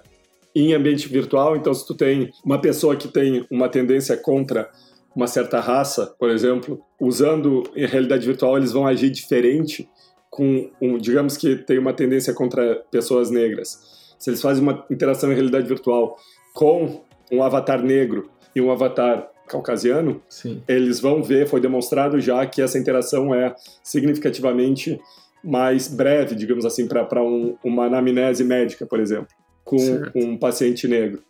[0.55, 1.55] em ambiente virtual.
[1.55, 4.69] Então, se tu tem uma pessoa que tem uma tendência contra
[5.15, 9.89] uma certa raça, por exemplo, usando em realidade virtual, eles vão agir diferente
[10.29, 14.15] com, um, digamos que tem uma tendência contra pessoas negras.
[14.17, 16.17] Se eles fazem uma interação em realidade virtual
[16.53, 20.63] com um avatar negro e um avatar caucasiano, Sim.
[20.67, 24.99] eles vão ver, foi demonstrado já que essa interação é significativamente
[25.43, 29.35] mais breve, digamos assim, para um, uma anamnese médica, por exemplo,
[29.71, 30.19] com certo.
[30.19, 31.23] um paciente negro.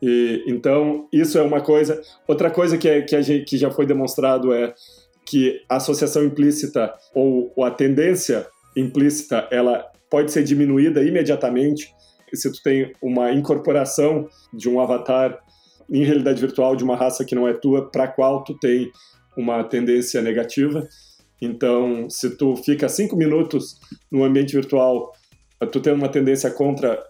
[0.00, 2.00] E, então, isso é uma coisa.
[2.28, 4.72] Outra coisa que, é, que, a gente, que já foi demonstrado é
[5.26, 8.46] que a associação implícita ou, ou a tendência
[8.76, 11.92] implícita ela pode ser diminuída imediatamente
[12.32, 15.38] se tu tem uma incorporação de um avatar
[15.90, 18.92] em realidade virtual de uma raça que não é tua, para qual tu tem
[19.36, 20.86] uma tendência negativa.
[21.40, 23.80] Então, se tu fica cinco minutos
[24.10, 25.12] no ambiente virtual,
[25.72, 27.02] tu tem uma tendência contra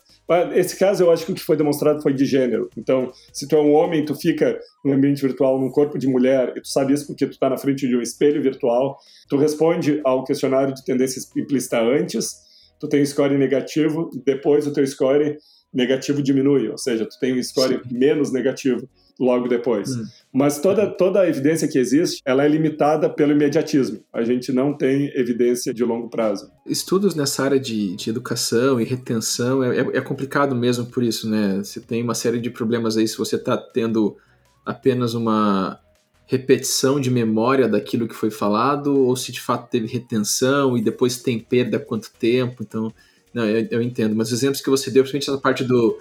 [0.55, 2.69] esse caso eu acho que o que foi demonstrado foi de gênero.
[2.77, 6.53] Então, se tu é um homem, tu fica no ambiente virtual num corpo de mulher,
[6.57, 8.99] e tu sabe isso porque tu está na frente de um espelho virtual,
[9.29, 12.37] tu responde ao questionário de tendência implícita antes,
[12.79, 15.39] tu tem um score negativo, depois o teu score
[15.73, 17.99] negativo diminui, ou seja, tu tem um score Sim.
[17.99, 18.89] menos negativo
[19.19, 19.97] logo depois.
[19.97, 20.05] Hum.
[20.33, 24.01] Mas toda, toda a evidência que existe, ela é limitada pelo imediatismo.
[24.13, 26.51] A gente não tem evidência de longo prazo.
[26.67, 31.29] Estudos nessa área de, de educação e retenção é, é, é complicado mesmo por isso,
[31.29, 31.59] né?
[31.59, 34.17] Você tem uma série de problemas aí se você está tendo
[34.65, 35.81] apenas uma
[36.27, 41.23] repetição de memória daquilo que foi falado ou se de fato teve retenção e depois
[41.23, 42.63] tem perda quanto tempo.
[42.63, 42.93] Então,
[43.33, 44.15] não, eu, eu entendo.
[44.15, 45.99] Mas os exemplos que você deu, principalmente essa parte do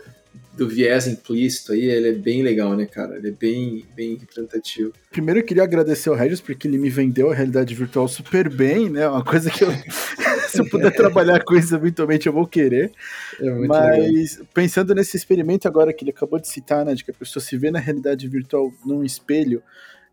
[0.53, 3.17] do viés implícito aí, ele é bem legal, né, cara?
[3.17, 4.91] Ele é bem, bem representativo.
[5.11, 8.89] Primeiro eu queria agradecer ao Regis, porque ele me vendeu a realidade virtual super bem,
[8.89, 9.07] né?
[9.07, 9.69] Uma coisa que eu.
[10.49, 12.91] se eu puder trabalhar com isso eventualmente eu vou querer.
[13.39, 14.47] É Mas legal.
[14.53, 16.95] pensando nesse experimento agora que ele acabou de citar, né?
[16.95, 19.61] De que a pessoa se vê na realidade virtual num espelho.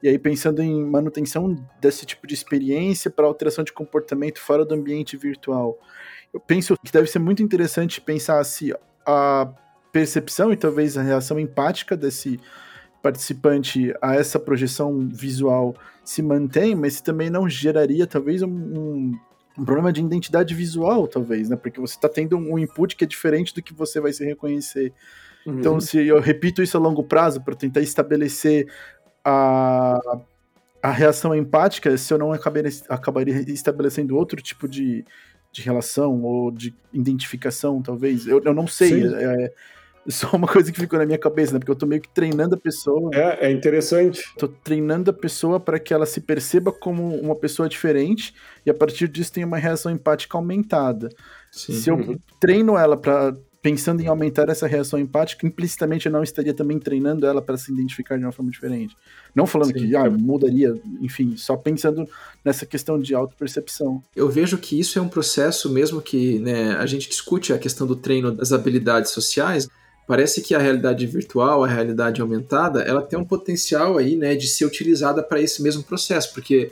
[0.02, 4.74] E aí, pensando em manutenção desse tipo de experiência para alteração de comportamento fora do
[4.74, 5.78] ambiente virtual,
[6.32, 8.74] eu penso que deve ser muito interessante pensar se
[9.06, 9.50] a
[9.94, 12.40] percepção e talvez a reação empática desse
[13.00, 19.18] participante a essa projeção visual se mantém, mas também não geraria talvez um, um,
[19.56, 21.54] um problema de identidade visual, talvez, né?
[21.54, 24.92] Porque você está tendo um input que é diferente do que você vai se reconhecer.
[25.46, 25.60] Uhum.
[25.60, 28.66] Então, se eu repito isso a longo prazo para tentar estabelecer
[29.24, 30.00] a,
[30.82, 35.04] a reação empática, se eu não acabaria, acabaria estabelecendo outro tipo de,
[35.52, 38.26] de relação ou de identificação, talvez.
[38.26, 39.06] Eu, eu não sei.
[39.06, 39.52] É,
[40.08, 41.58] só uma coisa que ficou na minha cabeça, né?
[41.58, 43.10] Porque eu tô meio que treinando a pessoa.
[43.12, 44.22] É, é interessante.
[44.38, 48.34] Tô treinando a pessoa para que ela se perceba como uma pessoa diferente
[48.64, 51.08] e a partir disso tem uma reação empática aumentada.
[51.50, 51.72] Sim.
[51.74, 52.18] Se eu uhum.
[52.40, 53.34] treino ela para
[53.64, 57.72] pensando em aumentar essa reação empática, implicitamente eu não estaria também treinando ela para se
[57.72, 58.94] identificar de uma forma diferente.
[59.34, 59.88] Não falando Sim.
[59.88, 62.06] que ah, mudaria, enfim, só pensando
[62.44, 64.02] nessa questão de autopercepção.
[64.14, 67.86] Eu vejo que isso é um processo mesmo que né, a gente discute a questão
[67.86, 69.66] do treino das habilidades sociais
[70.06, 74.46] parece que a realidade virtual, a realidade aumentada, ela tem um potencial aí, né, de
[74.46, 76.70] ser utilizada para esse mesmo processo, porque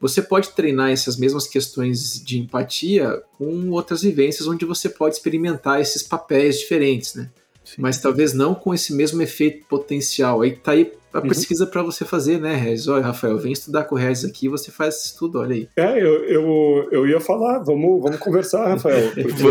[0.00, 5.80] você pode treinar essas mesmas questões de empatia com outras vivências onde você pode experimentar
[5.80, 7.30] esses papéis diferentes, né?
[7.64, 7.76] Sim.
[7.80, 10.42] Mas talvez não com esse mesmo efeito potencial.
[10.42, 11.28] Aí tá aí a uhum.
[11.28, 12.88] pesquisa para você fazer, né, Regis?
[12.88, 15.68] Olha, Rafael, vem estudar com o Regis aqui, você faz isso tudo, olha aí.
[15.76, 19.42] É, eu, eu, eu ia falar, vamos, vamos conversar, Rafael, porque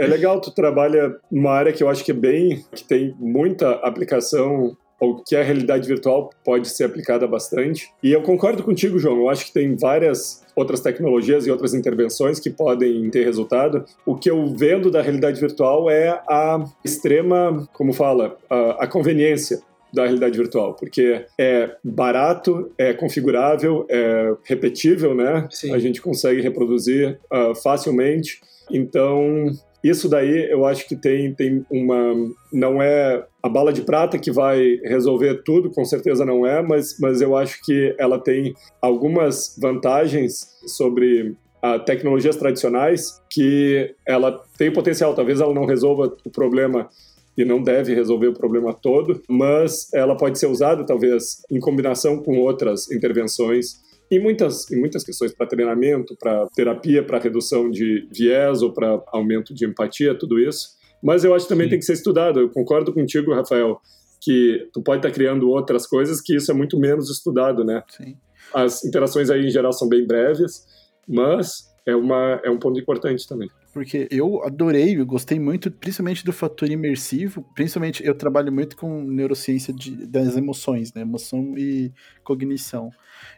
[0.00, 3.72] é legal, tu trabalha numa área que eu acho que é bem, que tem muita
[3.72, 7.90] aplicação ao que a realidade virtual pode ser aplicada bastante.
[8.02, 9.18] E eu concordo contigo, João.
[9.18, 13.84] Eu acho que tem várias outras tecnologias e outras intervenções que podem ter resultado.
[14.04, 19.60] O que eu vendo da realidade virtual é a extrema, como fala, a, a conveniência
[19.92, 25.48] da realidade virtual, porque é barato, é configurável, é repetível, né?
[25.50, 25.74] Sim.
[25.74, 28.40] A gente consegue reproduzir uh, facilmente.
[28.70, 29.50] Então,
[29.82, 32.14] isso daí eu acho que tem, tem uma.
[32.52, 36.98] Não é a bala de prata que vai resolver tudo, com certeza não é, mas,
[37.00, 44.72] mas eu acho que ela tem algumas vantagens sobre a tecnologias tradicionais que ela tem
[44.72, 45.14] potencial.
[45.14, 46.88] Talvez ela não resolva o problema
[47.36, 52.22] e não deve resolver o problema todo, mas ela pode ser usada talvez em combinação
[52.22, 53.80] com outras intervenções
[54.10, 59.02] em muitas, em muitas questões para treinamento, para terapia, para redução de viés ou para
[59.08, 60.70] aumento de empatia, tudo isso.
[61.02, 61.70] Mas eu acho que também Sim.
[61.70, 62.40] tem que ser estudado.
[62.40, 63.80] Eu concordo contigo, Rafael,
[64.20, 67.82] que tu pode estar tá criando outras coisas que isso é muito menos estudado, né?
[67.88, 68.16] Sim.
[68.52, 70.66] As interações aí em geral são bem breves,
[71.06, 76.24] mas é, uma, é um ponto importante também porque eu adorei, eu gostei muito, principalmente
[76.24, 81.92] do fator imersivo, principalmente eu trabalho muito com neurociência de, das emoções, né, emoção e
[82.24, 82.90] cognição.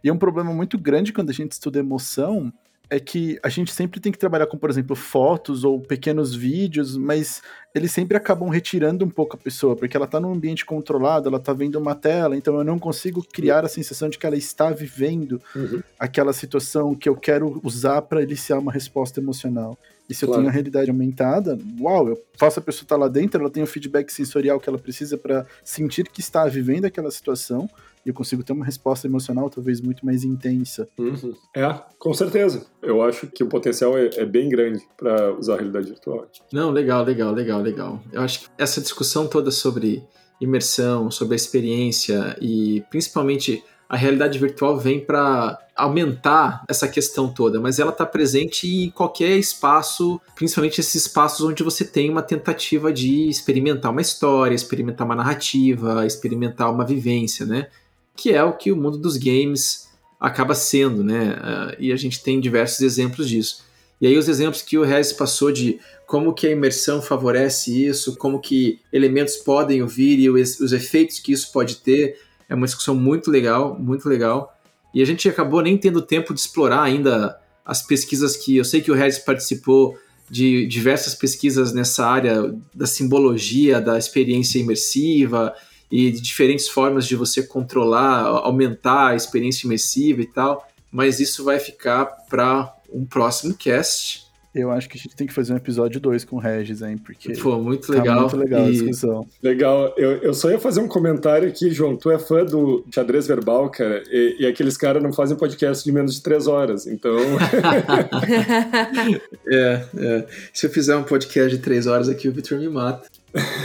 [0.03, 2.53] E é um problema muito grande quando a gente estuda emoção,
[2.93, 6.95] é que a gente sempre tem que trabalhar com, por exemplo, fotos ou pequenos vídeos,
[6.95, 7.41] mas
[7.75, 11.39] eles sempre acabam retirando um pouco a pessoa, porque ela está num ambiente controlado, ela
[11.39, 14.70] está vendo uma tela, então eu não consigo criar a sensação de que ela está
[14.70, 15.83] vivendo uhum.
[15.99, 19.79] aquela situação que eu quero usar para iniciar uma resposta emocional.
[20.09, 20.33] E se claro.
[20.33, 23.51] eu tenho a realidade aumentada, uau, eu faço a pessoa estar tá lá dentro, ela
[23.51, 27.68] tem o feedback sensorial que ela precisa para sentir que está vivendo aquela situação,
[28.05, 30.89] e eu consigo ter uma resposta emocional talvez muito mais intensa.
[30.99, 31.35] Uhum.
[31.55, 32.66] É, com certeza.
[32.83, 36.27] Eu acho que o potencial é, é bem grande para usar a realidade virtual.
[36.53, 38.02] Não, legal, legal, legal, legal.
[38.12, 40.02] Eu acho que essa discussão toda sobre
[40.40, 47.60] imersão, sobre a experiência e principalmente a realidade virtual vem para aumentar essa questão toda,
[47.60, 52.90] mas ela está presente em qualquer espaço, principalmente esses espaços onde você tem uma tentativa
[52.90, 57.68] de experimentar uma história, experimentar uma narrativa, experimentar uma vivência, né?
[58.16, 61.34] Que é o que o mundo dos games acaba sendo, né?
[61.34, 63.62] Uh, e a gente tem diversos exemplos disso.
[64.03, 65.78] E aí os exemplos que o Rez passou de
[66.09, 71.20] como que a imersão favorece isso, como que elementos podem ouvir e os, os efeitos
[71.20, 74.59] que isso pode ter, é uma discussão muito legal, muito legal.
[74.92, 78.80] E a gente acabou nem tendo tempo de explorar ainda as pesquisas que eu sei
[78.80, 79.96] que o Regis participou
[80.28, 85.55] de diversas pesquisas nessa área da simbologia, da experiência imersiva
[85.88, 90.68] e de diferentes formas de você controlar, aumentar a experiência imersiva e tal.
[90.90, 94.32] Mas isso vai ficar para um próximo cast.
[94.55, 96.99] Eu acho que a gente tem que fazer um episódio 2 com o Regis, hein?
[96.99, 97.32] Porque.
[97.38, 98.16] Pô, muito tá legal.
[98.16, 98.68] Tá muito legal e...
[98.68, 99.26] a discussão.
[99.43, 99.95] Legal.
[99.97, 101.97] Eu, eu só ia fazer um comentário aqui, João.
[101.97, 105.90] Tu é fã do xadrez verbal, cara, e, e aqueles caras não fazem podcast de
[105.90, 107.16] menos de três horas, então.
[109.49, 110.26] é, é.
[110.53, 113.09] Se eu fizer um podcast de três horas aqui, o Victor me mata.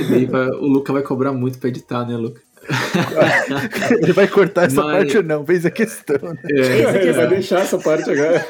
[0.09, 2.46] E vai, o Luca vai cobrar muito pra editar, né, Luca?
[4.01, 4.97] Ele vai cortar essa Mas...
[4.97, 5.45] parte ou não?
[5.45, 6.18] Fez a questão.
[6.22, 6.39] Né?
[6.51, 8.45] É, ele vai deixar essa parte agora.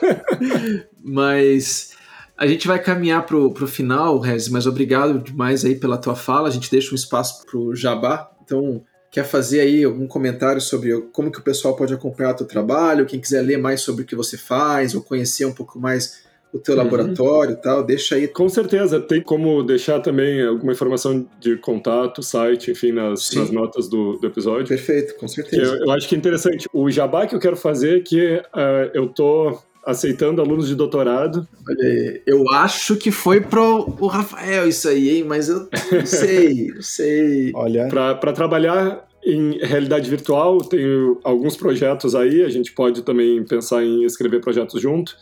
[1.03, 1.95] Mas
[2.38, 6.47] a gente vai caminhar para o final, Rez, mas obrigado demais aí pela tua fala.
[6.47, 8.30] A gente deixa um espaço para o Jabá.
[8.43, 12.45] Então, quer fazer aí algum comentário sobre como que o pessoal pode acompanhar o teu
[12.45, 13.05] trabalho?
[13.05, 16.59] Quem quiser ler mais sobre o que você faz ou conhecer um pouco mais o
[16.59, 16.83] teu uhum.
[16.83, 18.27] laboratório e tal, deixa aí.
[18.27, 23.87] Com certeza, tem como deixar também alguma informação de contato, site, enfim, nas, nas notas
[23.89, 24.67] do, do, episódio.
[24.67, 25.75] Perfeito, com certeza.
[25.75, 26.67] Eu, eu, acho que é interessante.
[26.73, 31.47] O jabá que eu quero fazer é que uh, eu tô aceitando alunos de doutorado.
[31.67, 35.23] Olha aí, eu acho que foi pro o Rafael isso aí, hein?
[35.23, 37.51] Mas eu não sei, não sei.
[37.55, 37.87] Olha.
[37.87, 44.03] Para trabalhar em realidade virtual, tenho alguns projetos aí, a gente pode também pensar em
[44.03, 45.15] escrever projetos junto.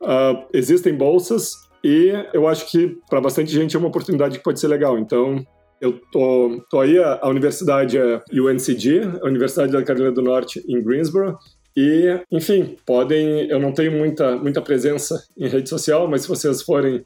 [0.00, 4.60] Uh, existem bolsas e eu acho que para bastante gente é uma oportunidade que pode
[4.60, 4.98] ser legal.
[4.98, 5.44] Então,
[5.80, 10.62] eu tô, tô aí, a, a universidade é UNCG, a Universidade da Carolina do Norte,
[10.68, 11.38] em Greensboro,
[11.76, 13.48] e, enfim, podem.
[13.48, 16.96] Eu não tenho muita, muita presença em rede social, mas se vocês forem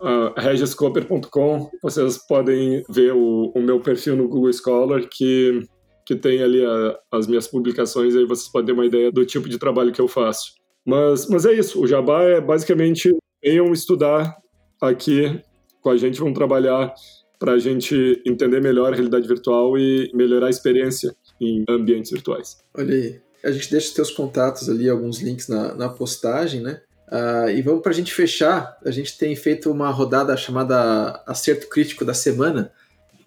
[0.00, 5.62] uh, regiscoper.com, vocês podem ver o, o, meu perfil no Google Scholar, que,
[6.04, 9.48] que tem ali a, as minhas publicações, aí vocês podem ter uma ideia do tipo
[9.48, 10.59] de trabalho que eu faço.
[10.84, 14.36] Mas, mas é isso, o Jabá é basicamente venham estudar
[14.80, 15.40] aqui
[15.80, 16.94] com a gente, vão trabalhar
[17.38, 22.58] para a gente entender melhor a realidade virtual e melhorar a experiência em ambientes virtuais.
[22.74, 23.20] Olha aí.
[23.42, 26.82] A gente deixa os teus contatos ali, alguns links na, na postagem, né?
[27.10, 28.78] Uh, e vamos para a gente fechar.
[28.84, 32.70] A gente tem feito uma rodada chamada Acerto Crítico da Semana.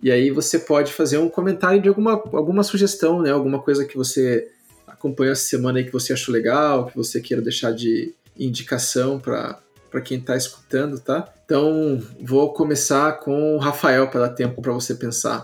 [0.02, 3.32] E aí você pode fazer um comentário de alguma, alguma sugestão, né?
[3.32, 4.48] Alguma coisa que você
[5.04, 9.62] acompanhou essa semana aí que você achou legal, que você queira deixar de indicação para
[10.02, 11.28] quem está escutando, tá?
[11.44, 15.44] Então, vou começar com o Rafael para dar tempo para você pensar.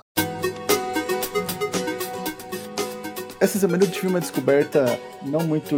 [3.38, 5.76] Essa semana eu tive uma descoberta não muito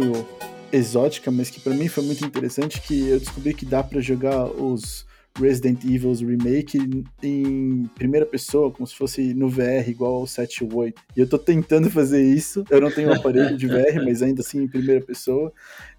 [0.72, 4.44] exótica, mas que para mim foi muito interessante, que eu descobri que dá para jogar
[4.46, 5.04] os
[5.38, 6.78] Resident Evil Remake
[7.22, 11.02] em primeira pessoa, como se fosse no VR, igual ao 7 ou 8.
[11.16, 12.64] E eu tô tentando fazer isso.
[12.70, 15.52] Eu não tenho um aparelho de VR, mas ainda assim em primeira pessoa.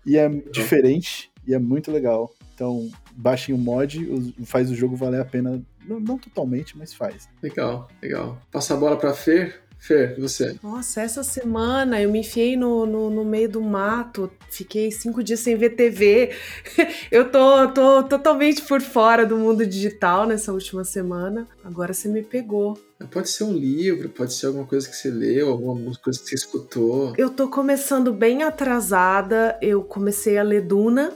[0.05, 2.31] E é diferente e é muito legal.
[2.53, 5.61] Então, baixem o mod, faz o jogo valer a pena.
[5.85, 7.27] Não, não totalmente, mas faz.
[7.41, 8.39] Legal, legal.
[8.51, 9.62] Passa a bola pra Fer.
[9.83, 10.55] Fer, você?
[10.63, 15.41] Nossa, essa semana eu me enfiei no, no, no, meio do mato, fiquei cinco dias
[15.41, 16.31] sem ver TV.
[17.11, 21.45] eu tô, tô totalmente por fora do mundo digital nessa última semana.
[21.65, 22.79] Agora você me pegou.
[23.11, 26.35] Pode ser um livro, pode ser alguma coisa que você leu, alguma coisa que você
[26.35, 27.13] escutou.
[27.17, 29.57] Eu tô começando bem atrasada.
[29.61, 31.11] Eu comecei a ler Duna,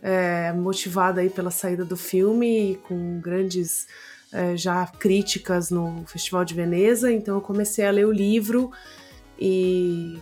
[0.00, 3.86] é, motivada aí pela saída do filme, com grandes
[4.32, 8.70] é, já críticas no Festival de Veneza, então eu comecei a ler o livro
[9.38, 10.18] e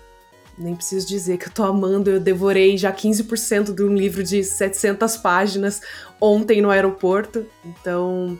[0.59, 4.45] nem preciso dizer que eu tô amando, eu devorei já 15% de um livro de
[4.45, 5.81] 700 páginas
[6.21, 8.39] ontem no aeroporto, então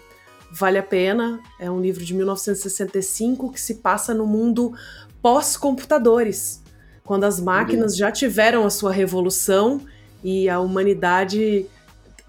[0.53, 1.41] vale a pena.
[1.59, 4.75] É um livro de 1965 que se passa no mundo
[5.23, 6.63] pós-computadores,
[7.05, 9.81] quando as máquinas já tiveram a sua revolução
[10.23, 11.67] e a humanidade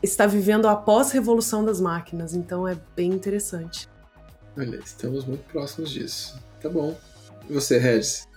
[0.03, 3.87] está vivendo a pós-revolução das máquinas, então é bem interessante.
[4.57, 6.39] Olha, estamos muito próximos disso.
[6.61, 6.97] Tá bom.
[7.49, 8.27] E você, Regis?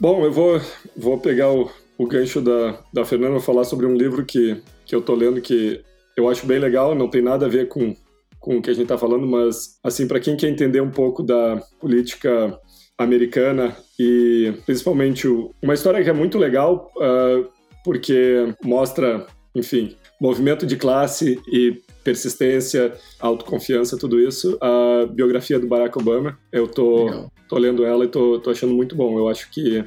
[0.00, 0.60] Bom, eu vou,
[0.96, 5.02] vou pegar o, o gancho da, da Fernanda falar sobre um livro que, que eu
[5.02, 5.82] tô lendo que
[6.16, 7.94] eu acho bem legal, não tem nada a ver com,
[8.40, 11.22] com o que a gente está falando, mas, assim, para quem quer entender um pouco
[11.22, 12.58] da política
[12.96, 17.48] americana e principalmente o, uma história que é muito legal, uh,
[17.84, 24.58] porque mostra, enfim, movimento de classe e persistência, autoconfiança, tudo isso.
[24.60, 28.96] A biografia do Barack Obama, eu tô, tô lendo ela e tô, tô achando muito
[28.96, 29.18] bom.
[29.18, 29.84] Eu acho que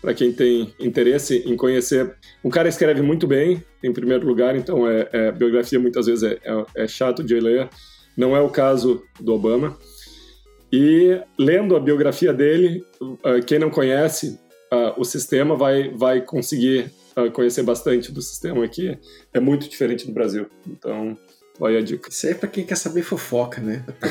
[0.00, 2.14] para quem tem interesse em conhecer,
[2.44, 6.38] um cara escreve muito bem, em primeiro lugar, então é, é biografia muitas vezes é,
[6.44, 7.68] é, é chato de ler.
[8.16, 9.76] Não é o caso do Obama.
[10.72, 12.84] E lendo a biografia dele,
[13.46, 14.38] quem não conhece
[14.96, 16.90] o sistema vai, vai conseguir
[17.32, 18.98] conhecer bastante do sistema aqui,
[19.32, 20.46] é muito diferente do Brasil.
[20.66, 21.16] Então,
[21.58, 22.08] vai a dica.
[22.08, 23.84] Isso aí é pra quem quer saber fofoca, né?
[24.00, 24.08] Tá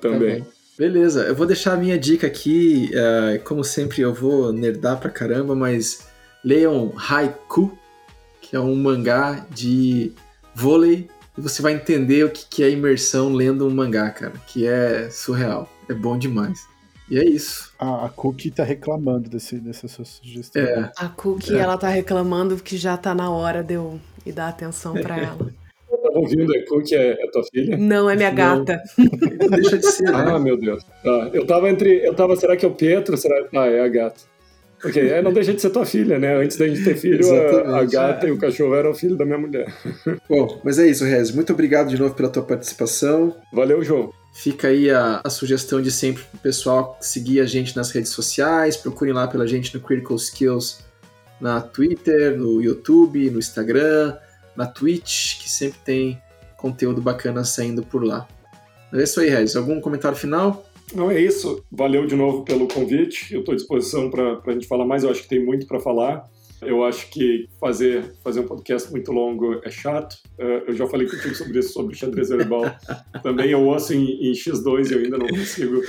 [0.00, 0.42] Também.
[0.42, 2.90] Tá Beleza, eu vou deixar a minha dica aqui.
[2.92, 6.06] Uh, como sempre, eu vou nerdar pra caramba, mas
[6.44, 7.76] leiam Haiku,
[8.42, 10.12] que é um mangá de
[10.54, 15.08] vôlei, e você vai entender o que é imersão lendo um mangá, cara, que é
[15.10, 15.70] surreal.
[15.88, 16.66] É bom demais.
[17.08, 17.72] E é isso.
[17.78, 20.62] A, a Cookie tá reclamando desse, dessa sua sugestão.
[20.62, 20.90] É.
[20.96, 21.58] A Cookie, é.
[21.58, 25.52] ela tá reclamando que já tá na hora de eu ir dar atenção para ela.
[25.88, 27.76] Eu tava ouvindo, a Cookie é, é, tua filha?
[27.76, 28.36] Não, é minha Não.
[28.36, 28.82] gata.
[29.50, 30.04] Deixa de ser.
[30.10, 30.12] Né?
[30.14, 30.82] Ah, meu Deus.
[31.02, 31.30] Tá.
[31.32, 32.04] Eu tava entre.
[32.04, 33.16] Eu tava, será que é o Pietro?
[33.16, 33.46] Será...
[33.54, 34.20] Ah, é a gata.
[34.86, 36.36] Ok, é, não deixa de ser tua filha, né?
[36.36, 38.28] Antes da gente ter filho, a, a, gata é.
[38.28, 39.66] e o cachorro eram filho da minha mulher.
[40.28, 41.30] Bom, mas é isso, Rez.
[41.30, 43.34] Muito obrigado de novo pela tua participação.
[43.52, 44.12] Valeu, João.
[44.32, 48.76] Fica aí a, a sugestão de sempre pro pessoal seguir a gente nas redes sociais,
[48.76, 50.84] procurem lá pela gente no Critical Skills
[51.40, 54.16] na Twitter, no YouTube, no Instagram,
[54.54, 56.22] na Twitch, que sempre tem
[56.56, 58.26] conteúdo bacana saindo por lá.
[58.92, 59.56] É isso aí, Regis.
[59.56, 60.64] Algum comentário final?
[60.94, 61.64] Não, é isso.
[61.70, 63.32] Valeu de novo pelo convite.
[63.32, 65.04] Eu estou à disposição para a gente falar mais.
[65.04, 66.28] Eu acho que tem muito para falar.
[66.62, 70.14] Eu acho que fazer, fazer um podcast muito longo é chato.
[70.38, 72.64] Uh, eu já falei contigo sobre isso, sobre xadrez verbal.
[73.22, 75.82] Também eu ouço em, em X2 e eu ainda não consigo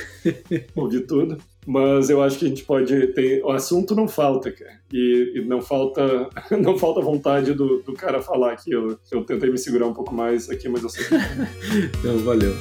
[0.76, 1.38] ouvir tudo.
[1.66, 3.44] Mas eu acho que a gente pode ter.
[3.44, 4.80] O assunto não falta, cara.
[4.92, 6.30] E, e não falta
[6.60, 8.72] não falta vontade do, do cara falar aqui.
[8.72, 11.06] Eu, eu tentei me segurar um pouco mais aqui, mas eu sei.
[12.00, 12.54] então, valeu.